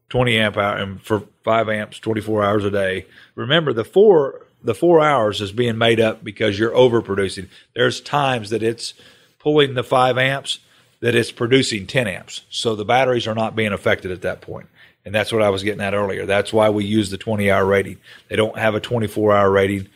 20 0.10 0.38
amp 0.38 0.58
hour 0.58 0.78
and 0.78 1.02
for 1.02 1.24
five 1.44 1.70
amps, 1.70 2.00
24 2.00 2.44
hours 2.44 2.66
a 2.66 2.72
day. 2.72 3.06
Remember 3.36 3.72
the 3.72 3.86
four, 3.86 4.46
the 4.64 4.76
four 4.76 5.02
hours 5.02 5.42
is 5.42 5.52
being 5.52 5.78
made 5.78 6.00
up 6.00 6.24
because 6.24 6.58
you're 6.58 6.72
overproducing. 6.72 7.48
There's 7.76 8.02
times 8.02 8.50
that 8.52 8.64
it's 8.64 8.94
pulling 9.40 9.74
the 9.74 9.84
five 9.84 10.18
amps 10.18 10.60
that 11.00 11.16
it's 11.16 11.32
producing 11.32 11.88
10 11.88 12.08
amps. 12.08 12.42
So 12.50 12.76
the 12.76 12.86
batteries 12.86 13.28
are 13.28 13.36
not 13.36 13.56
being 13.56 13.74
affected 13.74 14.12
at 14.12 14.22
that 14.22 14.42
point. 14.42 14.68
And 15.04 15.16
that's 15.16 15.32
what 15.32 15.42
I 15.42 15.50
was 15.50 15.64
getting 15.64 15.82
at 15.82 15.96
earlier. 15.96 16.28
That's 16.28 16.54
why 16.54 16.70
we 16.70 16.86
use 16.86 17.10
the 17.10 17.18
20 17.18 17.50
hour 17.50 17.66
rating. 17.66 17.98
They 18.30 18.36
don't 18.36 18.58
have 18.58 18.76
a 18.76 18.80
24 18.80 19.36
hour 19.36 19.50
rating 19.50 19.88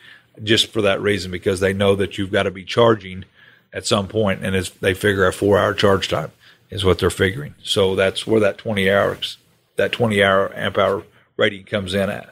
just 0.42 0.66
for 0.66 0.82
that 0.82 1.00
reason 1.00 1.30
because 1.30 1.60
they 1.60 1.72
know 1.72 1.94
that 1.94 2.18
you've 2.18 2.32
got 2.32 2.42
to 2.42 2.50
be 2.50 2.64
charging 2.64 3.24
at 3.72 3.86
some 3.86 4.08
point 4.08 4.44
and 4.44 4.54
they 4.80 4.94
figure 4.94 5.26
a 5.26 5.32
four 5.32 5.58
hour 5.58 5.74
charge 5.74 6.08
time 6.08 6.32
is 6.70 6.84
what 6.84 6.98
they're 6.98 7.10
figuring. 7.10 7.54
So 7.62 7.94
that's 7.94 8.26
where 8.26 8.40
that 8.40 8.58
20 8.58 8.90
hours, 8.90 9.38
that 9.76 9.92
20 9.92 10.22
hour 10.22 10.52
amp 10.54 10.76
hour 10.76 11.04
rating 11.36 11.64
comes 11.64 11.94
in 11.94 12.10
at. 12.10 12.30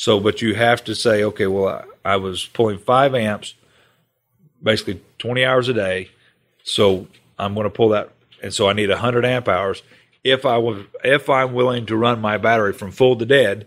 So, 0.00 0.18
but 0.18 0.40
you 0.40 0.54
have 0.54 0.82
to 0.84 0.94
say, 0.94 1.22
okay, 1.24 1.46
well, 1.46 1.84
I, 2.06 2.12
I 2.12 2.16
was 2.16 2.46
pulling 2.46 2.78
five 2.78 3.14
amps, 3.14 3.52
basically 4.62 5.02
20 5.18 5.44
hours 5.44 5.68
a 5.68 5.74
day. 5.74 6.08
So 6.62 7.06
I'm 7.38 7.52
going 7.52 7.64
to 7.64 7.70
pull 7.70 7.90
that. 7.90 8.08
And 8.42 8.54
so 8.54 8.66
I 8.66 8.72
need 8.72 8.88
100 8.88 9.26
amp 9.26 9.46
hours. 9.46 9.82
If 10.24 10.46
I 10.46 10.56
was, 10.56 10.86
if 11.04 11.28
I'm 11.28 11.52
willing 11.52 11.84
to 11.84 11.98
run 11.98 12.18
my 12.18 12.38
battery 12.38 12.72
from 12.72 12.92
full 12.92 13.14
to 13.16 13.26
dead, 13.26 13.66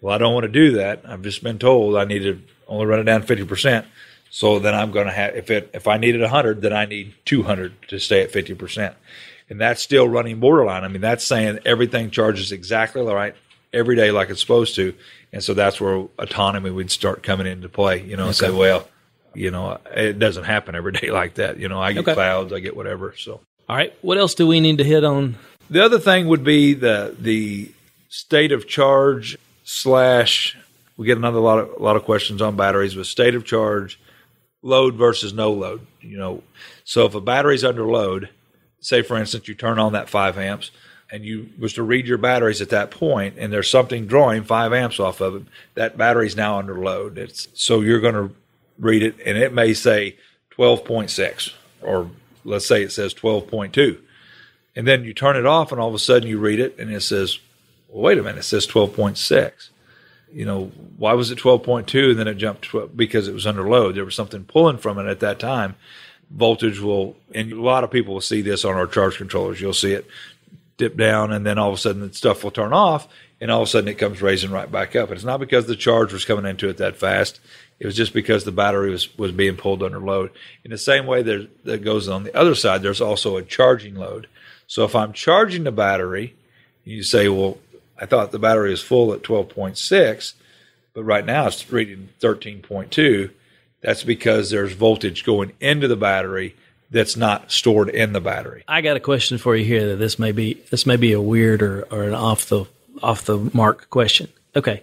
well, 0.00 0.14
I 0.14 0.18
don't 0.18 0.32
want 0.32 0.44
to 0.44 0.52
do 0.52 0.70
that. 0.74 1.02
I've 1.04 1.22
just 1.22 1.42
been 1.42 1.58
told 1.58 1.96
I 1.96 2.04
need 2.04 2.22
to 2.22 2.40
only 2.68 2.86
run 2.86 3.00
it 3.00 3.04
down 3.04 3.24
50%. 3.24 3.84
So 4.30 4.60
then 4.60 4.76
I'm 4.76 4.92
going 4.92 5.06
to 5.06 5.12
have, 5.12 5.34
if 5.34 5.50
it, 5.50 5.68
if 5.74 5.88
I 5.88 5.96
needed 5.96 6.20
100, 6.20 6.62
then 6.62 6.72
I 6.72 6.84
need 6.84 7.14
200 7.24 7.88
to 7.88 7.98
stay 7.98 8.22
at 8.22 8.30
50%. 8.30 8.94
And 9.50 9.60
that's 9.60 9.82
still 9.82 10.08
running 10.08 10.38
borderline. 10.38 10.84
I 10.84 10.88
mean, 10.88 11.02
that's 11.02 11.24
saying 11.24 11.58
everything 11.66 12.12
charges 12.12 12.52
exactly 12.52 13.02
right 13.02 13.34
every 13.72 13.96
day 13.96 14.10
like 14.10 14.30
it's 14.30 14.40
supposed 14.40 14.74
to. 14.76 14.94
And 15.32 15.42
so 15.42 15.54
that's 15.54 15.80
where 15.80 16.06
autonomy 16.18 16.70
would 16.70 16.90
start 16.90 17.22
coming 17.22 17.46
into 17.46 17.68
play, 17.68 18.02
you 18.02 18.16
know, 18.16 18.26
and 18.26 18.36
say, 18.36 18.50
well, 18.50 18.86
you 19.34 19.50
know, 19.50 19.78
it 19.94 20.18
doesn't 20.18 20.44
happen 20.44 20.74
every 20.74 20.92
day 20.92 21.10
like 21.10 21.34
that. 21.34 21.58
You 21.58 21.68
know, 21.68 21.80
I 21.80 21.92
get 21.92 22.00
Okay. 22.00 22.14
clouds, 22.14 22.52
I 22.52 22.60
get 22.60 22.76
whatever. 22.76 23.14
So 23.16 23.40
All 23.68 23.76
right. 23.76 23.94
What 24.02 24.18
else 24.18 24.34
do 24.34 24.46
we 24.46 24.60
need 24.60 24.78
to 24.78 24.84
hit 24.84 25.04
on? 25.04 25.36
the 25.70 25.82
other 25.82 25.98
thing 25.98 26.28
would 26.28 26.44
be 26.44 26.74
the 26.74 27.16
the 27.18 27.70
state 28.08 28.52
of 28.52 28.68
charge 28.68 29.38
slash. 29.64 30.56
We 30.98 31.06
get 31.06 31.16
another 31.16 31.38
lot 31.40 31.58
of 31.58 31.70
a 31.78 31.82
lot 31.82 31.96
of 31.96 32.04
questions 32.04 32.42
on 32.42 32.56
batteries, 32.56 32.94
but 32.94 33.06
state 33.06 33.34
of 33.34 33.44
charge, 33.46 33.98
load 34.62 34.94
versus 34.96 35.32
no 35.32 35.50
load. 35.52 35.86
You 36.02 36.18
know, 36.18 36.42
so 36.84 37.06
if 37.06 37.14
a 37.14 37.20
battery's 37.22 37.64
under 37.64 37.84
load, 37.86 38.28
say 38.80 39.00
for 39.02 39.16
instance 39.16 39.48
you 39.48 39.54
turn 39.54 39.78
on 39.78 39.94
that 39.94 40.10
five 40.10 40.36
amps 40.36 40.70
and 41.12 41.24
you 41.24 41.50
was 41.58 41.74
to 41.74 41.82
read 41.82 42.06
your 42.06 42.18
batteries 42.18 42.62
at 42.62 42.70
that 42.70 42.90
point 42.90 43.34
and 43.38 43.52
there's 43.52 43.70
something 43.70 44.06
drawing 44.06 44.42
five 44.42 44.72
amps 44.72 44.98
off 44.98 45.20
of 45.20 45.36
it, 45.36 45.42
that 45.74 45.98
battery's 45.98 46.34
now 46.34 46.58
under 46.58 46.78
load. 46.78 47.18
It's 47.18 47.48
so 47.54 47.82
you're 47.82 48.00
going 48.00 48.14
to 48.14 48.34
read 48.78 49.02
it 49.02 49.16
and 49.24 49.36
it 49.36 49.52
may 49.52 49.74
say 49.74 50.16
12.6 50.56 51.52
or 51.82 52.10
let's 52.44 52.66
say 52.66 52.82
it 52.82 52.90
says 52.90 53.12
12.2 53.14 53.98
and 54.74 54.88
then 54.88 55.04
you 55.04 55.12
turn 55.12 55.36
it 55.36 55.46
off 55.46 55.70
and 55.70 55.80
all 55.80 55.88
of 55.88 55.94
a 55.94 55.98
sudden 55.98 56.28
you 56.28 56.38
read 56.38 56.58
it 56.58 56.76
and 56.78 56.90
it 56.90 57.02
says 57.02 57.38
well, 57.88 58.02
wait 58.02 58.18
a 58.18 58.22
minute 58.22 58.38
it 58.38 58.44
says 58.44 58.66
12.6 58.66 59.68
you 60.32 60.46
know 60.46 60.72
why 60.96 61.12
was 61.12 61.30
it 61.30 61.38
12.2 61.38 62.10
and 62.10 62.18
then 62.18 62.26
it 62.28 62.34
jumped 62.34 62.62
12 62.62 62.96
because 62.96 63.28
it 63.28 63.34
was 63.34 63.46
under 63.46 63.68
load. 63.68 63.94
There 63.94 64.04
was 64.04 64.14
something 64.14 64.44
pulling 64.44 64.78
from 64.78 64.98
it 64.98 65.06
at 65.06 65.20
that 65.20 65.38
time. 65.38 65.74
Voltage 66.30 66.80
will 66.80 67.16
and 67.34 67.52
a 67.52 67.60
lot 67.60 67.84
of 67.84 67.90
people 67.90 68.14
will 68.14 68.22
see 68.22 68.40
this 68.40 68.64
on 68.64 68.74
our 68.74 68.86
charge 68.86 69.18
controllers. 69.18 69.60
You'll 69.60 69.74
see 69.74 69.92
it 69.92 70.06
dip 70.82 70.96
down 70.96 71.32
and 71.32 71.46
then 71.46 71.58
all 71.58 71.68
of 71.68 71.74
a 71.74 71.78
sudden 71.78 72.06
the 72.06 72.12
stuff 72.12 72.42
will 72.42 72.50
turn 72.50 72.72
off 72.72 73.06
and 73.40 73.50
all 73.50 73.62
of 73.62 73.68
a 73.68 73.70
sudden 73.70 73.88
it 73.88 73.98
comes 73.98 74.20
raising 74.20 74.50
right 74.50 74.70
back 74.70 74.96
up. 74.96 75.08
And 75.08 75.16
it's 75.16 75.24
not 75.24 75.38
because 75.38 75.66
the 75.66 75.76
charge 75.76 76.12
was 76.12 76.24
coming 76.24 76.44
into 76.44 76.68
it 76.68 76.78
that 76.78 76.96
fast. 76.96 77.40
It 77.78 77.86
was 77.86 77.96
just 77.96 78.12
because 78.12 78.42
the 78.44 78.52
battery 78.52 78.90
was, 78.90 79.16
was 79.16 79.30
being 79.30 79.56
pulled 79.56 79.82
under 79.82 80.00
load. 80.00 80.30
In 80.64 80.72
the 80.72 80.78
same 80.78 81.06
way 81.06 81.22
there, 81.22 81.46
that 81.64 81.84
goes 81.84 82.08
on 82.08 82.24
the 82.24 82.36
other 82.36 82.56
side 82.56 82.82
there's 82.82 83.00
also 83.00 83.36
a 83.36 83.42
charging 83.42 83.94
load. 83.94 84.26
So 84.66 84.84
if 84.84 84.96
i'm 84.96 85.12
charging 85.12 85.64
the 85.64 85.72
battery 85.72 86.34
you 86.84 87.02
say 87.02 87.28
well 87.28 87.58
i 88.00 88.06
thought 88.06 88.32
the 88.32 88.38
battery 88.38 88.70
was 88.70 88.82
full 88.82 89.12
at 89.12 89.22
12.6 89.22 90.32
but 90.94 91.04
right 91.04 91.26
now 91.26 91.46
it's 91.46 91.70
reading 91.70 92.08
13.2 92.20 93.30
that's 93.82 94.02
because 94.02 94.50
there's 94.50 94.72
voltage 94.72 95.24
going 95.24 95.52
into 95.60 95.88
the 95.88 95.96
battery 95.96 96.56
that's 96.92 97.16
not 97.16 97.50
stored 97.50 97.88
in 97.88 98.12
the 98.12 98.20
battery 98.20 98.62
I 98.68 98.80
got 98.82 98.96
a 98.96 99.00
question 99.00 99.38
for 99.38 99.56
you 99.56 99.64
here 99.64 99.88
that 99.88 99.96
this 99.96 100.18
may 100.18 100.30
be 100.32 100.54
this 100.70 100.86
may 100.86 100.96
be 100.96 101.12
a 101.12 101.20
weird 101.20 101.62
or, 101.62 101.82
or 101.90 102.04
an 102.04 102.14
off 102.14 102.46
the 102.46 102.66
off 103.02 103.24
the 103.24 103.38
mark 103.54 103.88
question. 103.90 104.28
Okay. 104.54 104.82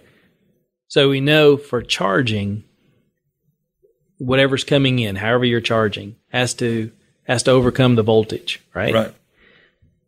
So 0.88 1.08
we 1.08 1.20
know 1.20 1.56
for 1.56 1.80
charging 1.82 2.64
whatever's 4.18 4.64
coming 4.64 4.98
in, 4.98 5.16
however 5.16 5.44
you're 5.44 5.60
charging, 5.60 6.16
has 6.28 6.54
to 6.54 6.90
has 7.26 7.44
to 7.44 7.52
overcome 7.52 7.94
the 7.94 8.02
voltage, 8.02 8.60
right? 8.74 8.92
right 8.92 9.14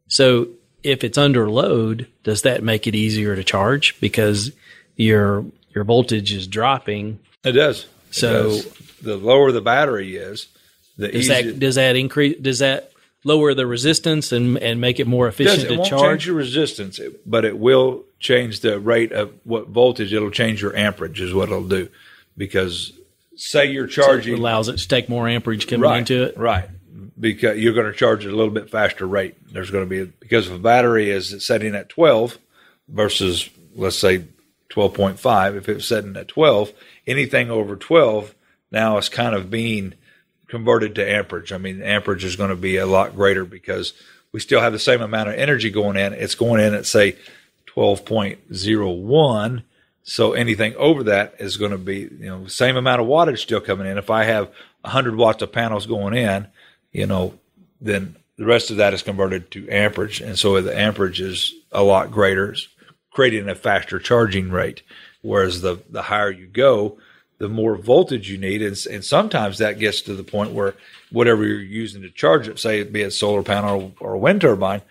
So 0.09 0.49
if 0.83 1.05
it's 1.05 1.17
under 1.17 1.49
load, 1.49 2.09
does 2.25 2.43
that 2.43 2.63
make 2.65 2.87
it 2.87 2.95
easier 2.97 3.37
to 3.37 3.45
charge 3.45 3.99
because 4.01 4.51
your 4.97 5.45
your 5.75 5.85
voltage 5.85 6.33
is 6.33 6.47
dropping? 6.47 7.21
It 7.45 7.53
does. 7.53 7.85
It 8.11 8.15
So- 8.15 8.43
does. 8.51 8.65
the 9.01 9.17
lower 9.17 9.53
the 9.53 9.61
battery 9.63 10.17
is, 10.17 10.49
the 10.97 11.09
Does 11.09 11.29
that 11.29 11.59
does 11.59 11.75
that 11.77 11.97
increase 11.97 12.39
does 12.41 12.59
that 12.61 12.93
lower 13.25 13.55
the 13.55 13.67
resistance 13.67 14.33
and 14.33 14.59
and 14.59 14.81
make 14.81 15.01
it 15.01 15.07
more 15.07 15.29
efficient 15.29 15.65
it 15.65 15.69
to 15.69 15.77
won't 15.77 15.89
charge? 15.89 16.03
change 16.03 16.27
your 16.27 16.37
resistance, 16.37 17.01
but 17.25 17.45
it 17.45 17.59
will 17.59 18.05
change 18.19 18.61
the 18.61 18.79
rate 18.79 19.13
of 19.13 19.33
what 19.45 19.69
voltage. 19.69 20.13
It'll 20.13 20.31
change 20.31 20.63
your 20.63 20.77
amperage, 20.77 21.21
is 21.21 21.33
what 21.35 21.49
it'll 21.49 21.67
do. 21.67 21.89
Because 22.37 22.93
say 23.37 23.67
you're 23.67 23.87
charging 23.87 24.35
it 24.35 24.39
allows 24.39 24.69
it 24.69 24.79
to 24.79 24.89
take 24.89 25.09
more 25.09 25.29
amperage 25.29 25.67
coming 25.67 25.83
right, 25.83 25.99
into 25.99 26.25
it. 26.25 26.37
right. 26.37 26.69
because 27.19 27.59
you're 27.59 27.75
going 27.75 27.91
to 27.91 27.97
charge 27.97 28.25
at 28.27 28.33
a 28.33 28.37
little 28.37 28.53
bit 28.53 28.71
faster 28.71 29.07
rate. 29.07 29.35
There's 29.53 29.71
going 29.71 29.89
to 29.89 29.91
be 29.91 30.13
because 30.21 30.49
if 30.49 30.55
a 30.55 30.59
battery 30.59 31.11
is 31.11 31.45
setting 31.45 31.75
at 31.75 31.89
12 31.89 32.39
versus 32.89 33.49
let's 33.75 33.99
say 33.99 34.25
12.5, 34.71 35.57
if 35.57 35.69
it's 35.69 35.87
setting 35.87 36.17
at 36.17 36.29
12, 36.29 36.73
anything 37.07 37.51
over 37.51 37.77
12 37.77 38.35
now 38.71 38.99
is 38.99 39.09
kind 39.09 39.35
of 39.35 39.51
being 39.51 39.95
converted 40.53 40.95
to 40.95 41.11
amperage. 41.11 41.51
I 41.51 41.57
mean, 41.57 41.81
amperage 41.81 42.25
is 42.25 42.37
going 42.37 42.51
to 42.51 42.57
be 42.57 42.77
a 42.77 42.85
lot 42.85 43.17
greater 43.17 43.47
because 43.47 43.95
we 44.33 44.41
still 44.41 44.61
have 44.61 44.75
the 44.75 44.79
same 44.79 45.01
amount 45.01 45.31
of 45.31 45.35
energy 45.37 45.71
going 45.71 45.97
in. 45.97 46.13
It's 46.13 46.35
going 46.35 46.61
in 46.61 46.75
at 46.75 46.85
say 46.85 47.17
12.01. 47.75 49.63
So 50.03 50.35
anything 50.35 50.77
over 50.77 51.05
that 51.05 51.37
is 51.39 51.57
going 51.57 51.71
to 51.71 51.79
be, 51.79 52.01
you 52.01 52.27
know, 52.27 52.47
same 52.49 52.77
amount 52.77 53.01
of 53.01 53.07
wattage 53.07 53.39
still 53.39 53.63
coming 53.63 53.87
in. 53.87 53.97
If 53.97 54.11
I 54.11 54.25
have 54.25 54.49
100 54.83 55.17
watts 55.17 55.41
of 55.41 55.53
panels 55.53 55.87
going 55.87 56.13
in, 56.13 56.49
you 56.93 57.07
know, 57.07 57.39
then 57.81 58.17
the 58.37 58.45
rest 58.45 58.71
of 58.71 58.77
that 58.77 58.93
is 58.93 59.03
converted 59.03 59.51
to 59.53 59.67
amperage. 59.71 60.21
And 60.21 60.39
so 60.39 60.61
the 60.61 60.79
amperage 60.79 61.23
is 61.23 61.55
a 61.71 61.83
lot 61.83 62.11
greater, 62.11 62.55
creating 63.11 63.49
a 63.49 63.55
faster 63.55 63.99
charging 63.99 64.51
rate. 64.51 64.83
Whereas 65.23 65.63
the, 65.63 65.81
the 65.89 66.03
higher 66.03 66.31
you 66.31 66.47
go, 66.47 66.99
the 67.43 67.49
more 67.49 67.75
voltage 67.77 68.31
you 68.31 68.39
need. 68.39 68.63
And, 68.63 68.77
and 68.89 69.05
sometimes 69.05 69.59
that 69.59 69.81
gets 69.81 70.01
to 70.03 70.15
the 70.15 70.23
point 70.23 70.53
where 70.53 70.75
whatever 71.11 71.45
you're 71.45 71.61
using 71.61 72.01
to 72.03 72.11
charge 72.11 72.47
it, 72.47 72.61
say 72.61 72.79
it 72.79 72.93
be 72.93 73.03
a 73.03 73.11
solar 73.11 73.43
panel 73.43 73.93
or 73.99 74.15
a 74.15 74.19
wind 74.19 74.43
turbine, 74.43 74.83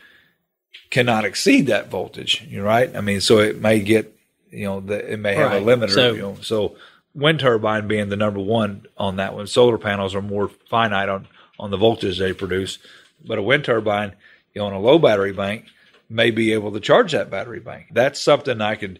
cannot 0.89 1.23
exceed 1.23 1.67
that 1.67 1.89
voltage. 1.89 2.45
You're 2.49 2.65
right. 2.65 2.93
I 2.93 2.99
mean, 2.99 3.21
so 3.21 3.39
it 3.39 3.61
may 3.61 3.79
get, 3.79 4.13
you 4.49 4.65
know, 4.65 4.81
the, 4.81 5.13
it 5.13 5.17
may 5.17 5.33
have 5.35 5.51
Right. 5.51 5.61
a 5.63 5.65
limiter. 5.65 5.91
So- 5.91 6.13
you 6.13 6.21
know, 6.21 6.37
so 6.41 6.75
wind 7.15 7.39
turbine 7.39 7.87
being 7.87 8.09
the 8.09 8.17
number 8.17 8.41
one 8.41 8.85
on 8.97 9.15
that 9.15 9.33
one. 9.33 9.47
Solar 9.47 9.77
panels 9.77 10.13
are 10.13 10.21
more 10.21 10.49
finite 10.69 11.09
on 11.09 11.27
on 11.59 11.69
the 11.69 11.77
voltage 11.77 12.17
they 12.17 12.33
produce, 12.33 12.79
but 13.23 13.37
a 13.37 13.41
wind 13.41 13.63
turbine, 13.63 14.13
you 14.53 14.59
know, 14.61 14.65
on 14.67 14.73
a 14.73 14.79
low 14.79 14.97
battery 14.97 15.31
bank 15.31 15.65
may 16.09 16.31
be 16.31 16.53
able 16.53 16.71
to 16.71 16.79
charge 16.79 17.11
that 17.11 17.29
battery 17.29 17.59
bank. 17.59 17.87
That's 17.93 18.19
something 18.19 18.59
I 18.59 18.75
could 18.75 18.99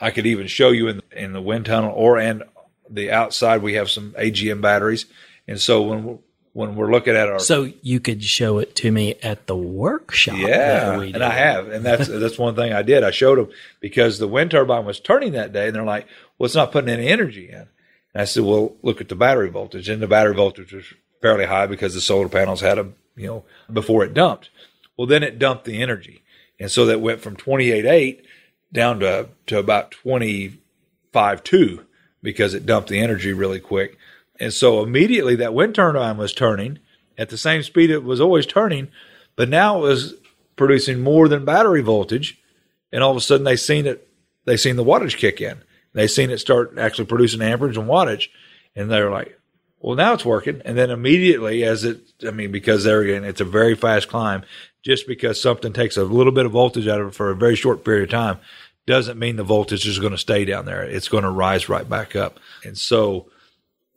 I 0.00 0.10
could 0.10 0.26
even 0.26 0.46
show 0.48 0.70
you 0.70 0.88
in 0.88 1.00
in 1.12 1.32
the 1.32 1.40
wind 1.40 1.64
tunnel 1.66 1.92
or 1.94 2.18
and 2.18 2.42
the 2.92 3.10
outside 3.10 3.62
we 3.62 3.74
have 3.74 3.90
some 3.90 4.12
AGM 4.18 4.60
batteries, 4.60 5.06
and 5.48 5.60
so 5.60 5.82
when 5.82 6.04
we're, 6.04 6.18
when 6.52 6.76
we're 6.76 6.90
looking 6.90 7.14
at 7.16 7.28
our 7.28 7.38
So 7.38 7.72
you 7.80 7.98
could 7.98 8.22
show 8.22 8.58
it 8.58 8.74
to 8.76 8.90
me 8.92 9.14
at 9.22 9.46
the 9.46 9.56
workshop. 9.56 10.36
yeah, 10.36 11.00
and 11.00 11.24
I 11.24 11.30
have, 11.30 11.68
and 11.68 11.84
that's 11.84 12.08
that's 12.08 12.38
one 12.38 12.54
thing 12.54 12.72
I 12.72 12.82
did. 12.82 13.02
I 13.04 13.10
showed 13.10 13.38
them 13.38 13.48
because 13.80 14.18
the 14.18 14.28
wind 14.28 14.50
turbine 14.50 14.84
was 14.84 15.00
turning 15.00 15.32
that 15.32 15.52
day, 15.52 15.66
and 15.68 15.74
they're 15.76 15.82
like, 15.84 16.06
"Well, 16.38 16.46
it's 16.46 16.54
not 16.54 16.72
putting 16.72 16.90
any 16.90 17.08
energy 17.08 17.48
in." 17.48 17.68
And 18.14 18.22
I 18.22 18.24
said, 18.24 18.44
"Well, 18.44 18.76
look 18.82 19.00
at 19.00 19.08
the 19.08 19.14
battery 19.16 19.48
voltage, 19.48 19.88
and 19.88 20.02
the 20.02 20.06
battery 20.06 20.34
voltage 20.34 20.72
was 20.72 20.84
fairly 21.22 21.46
high 21.46 21.66
because 21.66 21.94
the 21.94 22.00
solar 22.00 22.28
panels 22.28 22.60
had 22.60 22.76
them, 22.78 22.96
you 23.16 23.26
know, 23.26 23.44
before 23.72 24.04
it 24.04 24.12
dumped. 24.12 24.50
Well, 24.96 25.06
then 25.06 25.22
it 25.22 25.38
dumped 25.38 25.64
the 25.64 25.80
energy, 25.80 26.22
and 26.60 26.70
so 26.70 26.84
that 26.86 27.00
went 27.00 27.20
from 27.20 27.36
twenty 27.36 27.70
eight 27.70 27.86
eight 27.86 28.26
down 28.72 29.00
to 29.00 29.28
to 29.46 29.58
about 29.58 29.90
twenty 29.92 30.58
five 31.12 31.42
two 31.42 31.84
because 32.22 32.54
it 32.54 32.66
dumped 32.66 32.88
the 32.88 33.00
energy 33.00 33.32
really 33.32 33.60
quick. 33.60 33.98
And 34.38 34.52
so 34.52 34.82
immediately 34.82 35.36
that 35.36 35.54
wind 35.54 35.74
turbine 35.74 36.16
was 36.16 36.32
turning 36.32 36.78
at 37.18 37.28
the 37.28 37.38
same 37.38 37.62
speed 37.62 37.90
it 37.90 38.04
was 38.04 38.20
always 38.20 38.46
turning, 38.46 38.88
but 39.36 39.48
now 39.48 39.78
it 39.78 39.88
was 39.88 40.14
producing 40.56 41.00
more 41.00 41.28
than 41.28 41.44
battery 41.44 41.82
voltage. 41.82 42.40
And 42.92 43.02
all 43.02 43.10
of 43.10 43.16
a 43.16 43.20
sudden 43.20 43.44
they 43.44 43.56
seen 43.56 43.86
it, 43.86 44.08
they 44.44 44.56
seen 44.56 44.76
the 44.76 44.84
wattage 44.84 45.16
kick 45.16 45.40
in. 45.40 45.62
They 45.94 46.06
seen 46.06 46.30
it 46.30 46.38
start 46.38 46.78
actually 46.78 47.06
producing 47.06 47.42
amperage 47.42 47.76
and 47.76 47.88
wattage. 47.88 48.28
And 48.74 48.90
they're 48.90 49.10
like, 49.10 49.38
well, 49.80 49.96
now 49.96 50.14
it's 50.14 50.24
working. 50.24 50.62
And 50.64 50.78
then 50.78 50.90
immediately 50.90 51.64
as 51.64 51.84
it, 51.84 52.00
I 52.26 52.30
mean, 52.30 52.52
because 52.52 52.84
there 52.84 53.00
again, 53.00 53.24
it's 53.24 53.40
a 53.40 53.44
very 53.44 53.74
fast 53.74 54.08
climb. 54.08 54.44
Just 54.82 55.06
because 55.06 55.40
something 55.40 55.72
takes 55.72 55.96
a 55.96 56.02
little 56.02 56.32
bit 56.32 56.46
of 56.46 56.52
voltage 56.52 56.88
out 56.88 57.00
of 57.00 57.08
it 57.08 57.14
for 57.14 57.30
a 57.30 57.36
very 57.36 57.54
short 57.54 57.84
period 57.84 58.04
of 58.04 58.10
time 58.10 58.38
doesn't 58.86 59.18
mean 59.18 59.36
the 59.36 59.44
voltage 59.44 59.86
is 59.86 59.98
going 59.98 60.12
to 60.12 60.18
stay 60.18 60.44
down 60.44 60.64
there. 60.66 60.82
It's 60.82 61.08
going 61.08 61.24
to 61.24 61.30
rise 61.30 61.68
right 61.68 61.88
back 61.88 62.16
up. 62.16 62.38
And 62.64 62.76
so 62.76 63.26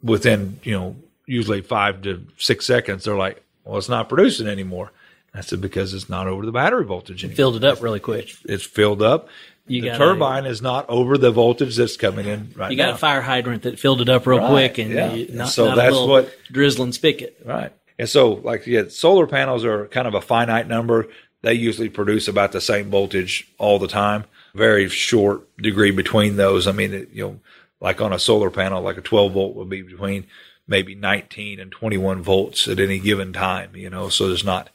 within, 0.03 0.59
you 0.63 0.73
know, 0.73 0.95
usually 1.25 1.61
five 1.61 2.01
to 2.03 2.25
six 2.37 2.65
seconds, 2.65 3.03
they're 3.05 3.15
like, 3.17 3.43
well, 3.63 3.77
it's 3.77 3.89
not 3.89 4.09
producing 4.09 4.47
anymore. 4.47 4.91
I 5.33 5.41
said, 5.41 5.59
because 5.59 5.93
it's 5.93 6.07
not 6.09 6.27
over 6.27 6.45
the 6.45 6.51
battery 6.51 6.85
voltage 6.85 7.23
anymore. 7.23 7.35
Filled 7.35 7.55
it 7.57 7.63
up 7.63 7.81
really 7.81 7.99
quick. 7.99 8.29
It's 8.45 8.63
filled 8.63 9.01
up. 9.01 9.27
You 9.67 9.81
the 9.81 9.87
got 9.89 9.97
turbine 9.97 10.45
is 10.45 10.61
not 10.61 10.87
over 10.89 11.17
the 11.17 11.31
voltage 11.31 11.75
that's 11.75 11.97
coming 11.97 12.27
in 12.27 12.53
right 12.55 12.69
You 12.71 12.77
got 12.77 12.89
now. 12.89 12.93
a 12.93 12.97
fire 12.97 13.21
hydrant 13.21 13.63
that 13.63 13.79
filled 13.79 13.99
it 14.01 14.07
up 14.09 14.27
real 14.27 14.37
Right, 14.39 14.49
quick, 14.49 14.77
and 14.77 14.91
yeah. 14.93 15.13
you, 15.13 15.27
not, 15.35 15.49
So 15.49 15.65
not 15.69 15.75
that's 15.77 15.95
what- 15.97 16.31
drizzling 16.51 16.91
spigot. 16.93 17.41
Right. 17.43 17.71
And 17.97 18.07
so, 18.07 18.33
like, 18.33 18.67
yeah, 18.67 18.83
solar 18.89 19.25
panels 19.25 19.65
are 19.65 19.87
kind 19.87 20.07
of 20.07 20.13
a 20.13 20.21
finite 20.21 20.67
number. 20.67 21.07
They 21.41 21.53
usually 21.55 21.89
produce 21.89 22.27
about 22.27 22.51
the 22.51 22.61
same 22.61 22.89
voltage 22.91 23.47
all 23.57 23.79
the 23.79 23.87
time. 23.87 24.25
Very 24.55 24.87
short 24.89 25.55
degree 25.57 25.91
between 25.91 26.37
those. 26.37 26.65
I 26.67 26.71
mean, 26.71 26.93
it, 26.93 27.09
you 27.11 27.23
know, 27.23 27.39
like 27.81 27.99
on 28.01 28.13
a 28.13 28.19
solar 28.19 28.49
panel, 28.49 28.81
like 28.81 28.97
a 28.97 29.01
12 29.01 29.33
volt 29.33 29.55
would 29.55 29.69
be 29.69 29.81
between 29.81 30.25
maybe 30.67 30.95
19 30.95 31.59
and 31.59 31.71
21 31.71 32.21
volts 32.23 32.67
at 32.67 32.79
any 32.79 32.97
given 32.99 33.33
time, 33.33 33.75
you 33.75 33.89
know, 33.89 34.09
so 34.09 34.27
there's 34.27 34.43
not, 34.45 34.69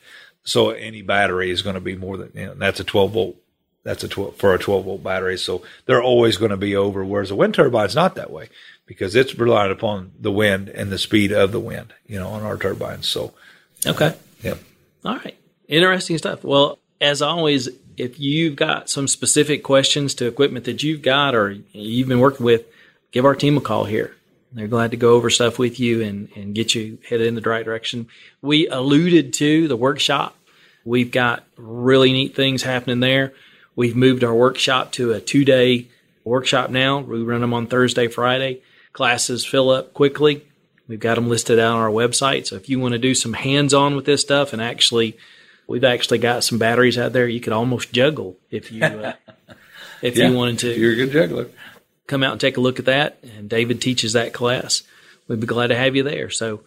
so 0.45 0.71
any 0.71 1.03
battery 1.03 1.51
is 1.51 1.63
going 1.63 1.75
to 1.75 1.81
be 1.81 1.97
more 1.97 2.17
than, 2.17 2.31
you 2.35 2.47
know, 2.47 2.55
that's 2.55 2.79
a 2.79 2.85
12 2.85 3.13
volt. 3.13 3.37
That's 3.83 4.05
a 4.05 4.09
12 4.09 4.37
for 4.37 4.55
a 4.55 4.59
12 4.59 4.85
volt 4.85 5.03
battery. 5.03 5.39
So 5.39 5.63
they're 5.87 6.03
always 6.03 6.37
going 6.37 6.51
to 6.51 6.57
be 6.59 6.77
over. 6.77 7.03
Whereas 7.03 7.31
a 7.31 7.35
wind 7.35 7.55
turbine's 7.55 7.95
not 7.95 8.15
that 8.17 8.31
way 8.31 8.51
because 8.85 9.17
it's 9.17 9.35
reliant 9.35 9.73
upon 9.73 10.13
the 10.21 10.31
wind 10.31 10.69
and 10.69 10.93
the 10.93 10.99
speed 10.99 11.33
of 11.33 11.51
the 11.51 11.59
wind, 11.61 11.95
you 12.07 12.19
know, 12.19 12.29
on 12.29 12.43
our 12.43 12.59
turbines. 12.59 13.09
So, 13.09 13.33
Okay. 13.87 14.15
yeah. 14.43 14.55
All 15.05 15.17
right. 15.17 15.37
Interesting 15.67 16.19
stuff. 16.19 16.45
Well, 16.45 16.79
as 17.01 17.23
always, 17.23 17.71
if 18.01 18.19
you've 18.19 18.57
got 18.57 18.91
some 18.91 19.07
specific 19.07 19.63
questions 19.63 20.15
to 20.15 20.27
equipment 20.27 20.65
that 20.65 20.83
you've 20.83 21.03
got 21.03 21.35
or 21.35 21.57
you've 21.73 22.09
been 22.09 22.21
working 22.21 22.45
with, 22.45 22.65
give 23.13 23.25
our 23.25 23.35
team 23.35 23.57
a 23.57 23.61
call 23.61 23.85
here. 23.85 24.15
They're 24.53 24.67
glad 24.67 24.91
to 24.91 24.97
go 24.97 25.15
over 25.15 25.31
stuff 25.31 25.59
with 25.59 25.79
you 25.79 26.03
and, 26.03 26.29
and 26.35 26.55
get 26.55 26.75
you 26.75 26.99
headed 27.09 27.27
in 27.27 27.37
the 27.37 27.41
right 27.41 27.65
direction. 27.65 28.09
We 28.43 28.67
alluded 28.69 29.33
to 29.35 29.69
the 29.69 29.77
workshop. 29.77 30.37
We've 30.85 31.11
got 31.11 31.45
really 31.57 32.13
neat 32.13 32.35
things 32.35 32.63
happening 32.63 33.01
there. 33.01 33.33
We've 33.77 33.95
moved 33.95 34.25
our 34.25 34.35
workshop 34.35 34.93
to 34.93 35.13
a 35.13 35.21
two 35.21 35.45
day 35.45 35.89
workshop 36.25 36.71
now. 36.71 36.99
We 36.99 37.23
run 37.23 37.43
them 37.43 37.55
on 37.55 37.67
Thursday, 37.67 38.09
Friday. 38.09 38.63
Classes 38.93 39.47
fill 39.47 39.71
up 39.71 39.95
quickly. 39.95 40.45
We've 40.89 40.99
got 40.99 41.15
them 41.15 41.29
listed 41.29 41.61
out 41.61 41.77
on 41.77 41.81
our 41.81 41.91
website. 41.91 42.49
So 42.49 42.57
if 42.57 42.69
you 42.69 42.81
want 42.81 42.93
to 42.93 42.99
do 42.99 43.15
some 43.15 43.35
hands 43.35 43.73
on 43.73 43.95
with 43.95 44.07
this 44.07 44.21
stuff 44.21 44.53
and 44.53 44.61
actually, 44.61 45.17
we've 45.71 45.85
actually 45.85 46.19
got 46.19 46.45
some 46.45 46.59
batteries 46.59 46.99
out 46.99 47.13
there 47.13 47.27
you 47.29 47.41
could 47.41 47.53
almost 47.53 47.93
juggle 47.93 48.37
if 48.51 48.71
you, 48.73 48.85
uh, 48.85 49.13
if 50.03 50.19
you 50.19 50.33
wanted 50.35 50.59
to 50.61 50.75
You're 50.79 50.93
a 50.93 50.97
good 50.97 51.13
juggler. 51.13 51.49
come 52.07 52.23
out 52.23 52.33
and 52.33 52.41
take 52.41 52.57
a 52.57 52.61
look 52.61 52.79
at 52.79 52.85
that. 52.87 53.19
And 53.23 53.49
David 53.49 53.81
teaches 53.81 54.13
that 54.15 54.33
class. 54.33 54.83
We'd 55.29 55.41
be 55.41 55.47
glad 55.47 55.69
to 55.69 55.77
have 55.77 55.95
you 55.97 56.03
there. 56.03 56.29
So 56.31 56.63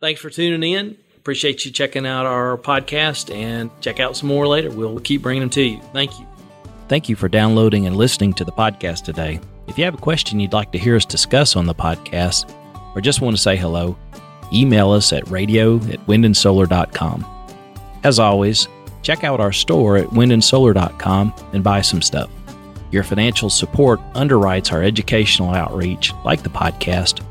thanks 0.00 0.20
for 0.20 0.30
tuning 0.30 0.72
in. 0.72 0.96
Appreciate 1.16 1.64
you 1.64 1.70
checking 1.72 2.06
out 2.06 2.26
our 2.26 2.56
podcast 2.58 3.34
and 3.34 3.70
check 3.80 3.98
out 3.98 4.16
some 4.16 4.28
more 4.28 4.46
later. 4.46 4.70
We'll 4.70 5.00
keep 5.00 5.22
bringing 5.22 5.40
them 5.40 5.50
to 5.50 5.62
you. 5.62 5.80
Thank 5.92 6.18
you. 6.20 6.26
Thank 6.88 7.08
you 7.08 7.16
for 7.16 7.28
downloading 7.28 7.86
and 7.86 7.96
listening 7.96 8.34
to 8.34 8.44
the 8.44 8.52
podcast 8.52 9.04
today. 9.04 9.40
If 9.66 9.78
you 9.78 9.84
have 9.84 9.94
a 9.94 9.98
question 9.98 10.38
you'd 10.38 10.52
like 10.52 10.70
to 10.72 10.78
hear 10.78 10.96
us 10.96 11.06
discuss 11.06 11.56
on 11.56 11.64
the 11.66 11.74
podcast 11.74 12.54
or 12.94 13.00
just 13.00 13.22
want 13.22 13.34
to 13.34 13.42
say 13.42 13.56
hello, 13.56 13.96
email 14.52 14.90
us 14.92 15.12
at 15.12 15.26
radio 15.30 15.76
at 15.76 16.06
windandsolar.com. 16.06 17.24
As 18.04 18.18
always, 18.18 18.68
check 19.02 19.24
out 19.24 19.40
our 19.40 19.52
store 19.52 19.96
at 19.96 20.08
windandsolar.com 20.08 21.34
and 21.52 21.64
buy 21.64 21.80
some 21.80 22.02
stuff. 22.02 22.30
Your 22.90 23.02
financial 23.02 23.50
support 23.50 23.98
underwrites 24.12 24.72
our 24.72 24.82
educational 24.82 25.50
outreach, 25.50 26.12
like 26.24 26.42
the 26.42 26.50
podcast, 26.50 27.24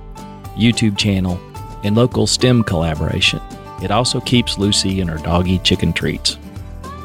YouTube 0.58 0.98
channel, 0.98 1.40
and 1.84 1.96
local 1.96 2.28
STEM 2.28 2.64
collaboration. 2.64 3.40
It 3.82 3.92
also 3.92 4.20
keeps 4.20 4.58
Lucy 4.58 5.00
and 5.00 5.10
her 5.10 5.18
doggy 5.20 5.60
chicken 5.60 5.94
treats. 5.94 6.38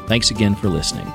Thanks 0.07 0.31
again 0.31 0.55
for 0.55 0.67
listening. 0.67 1.09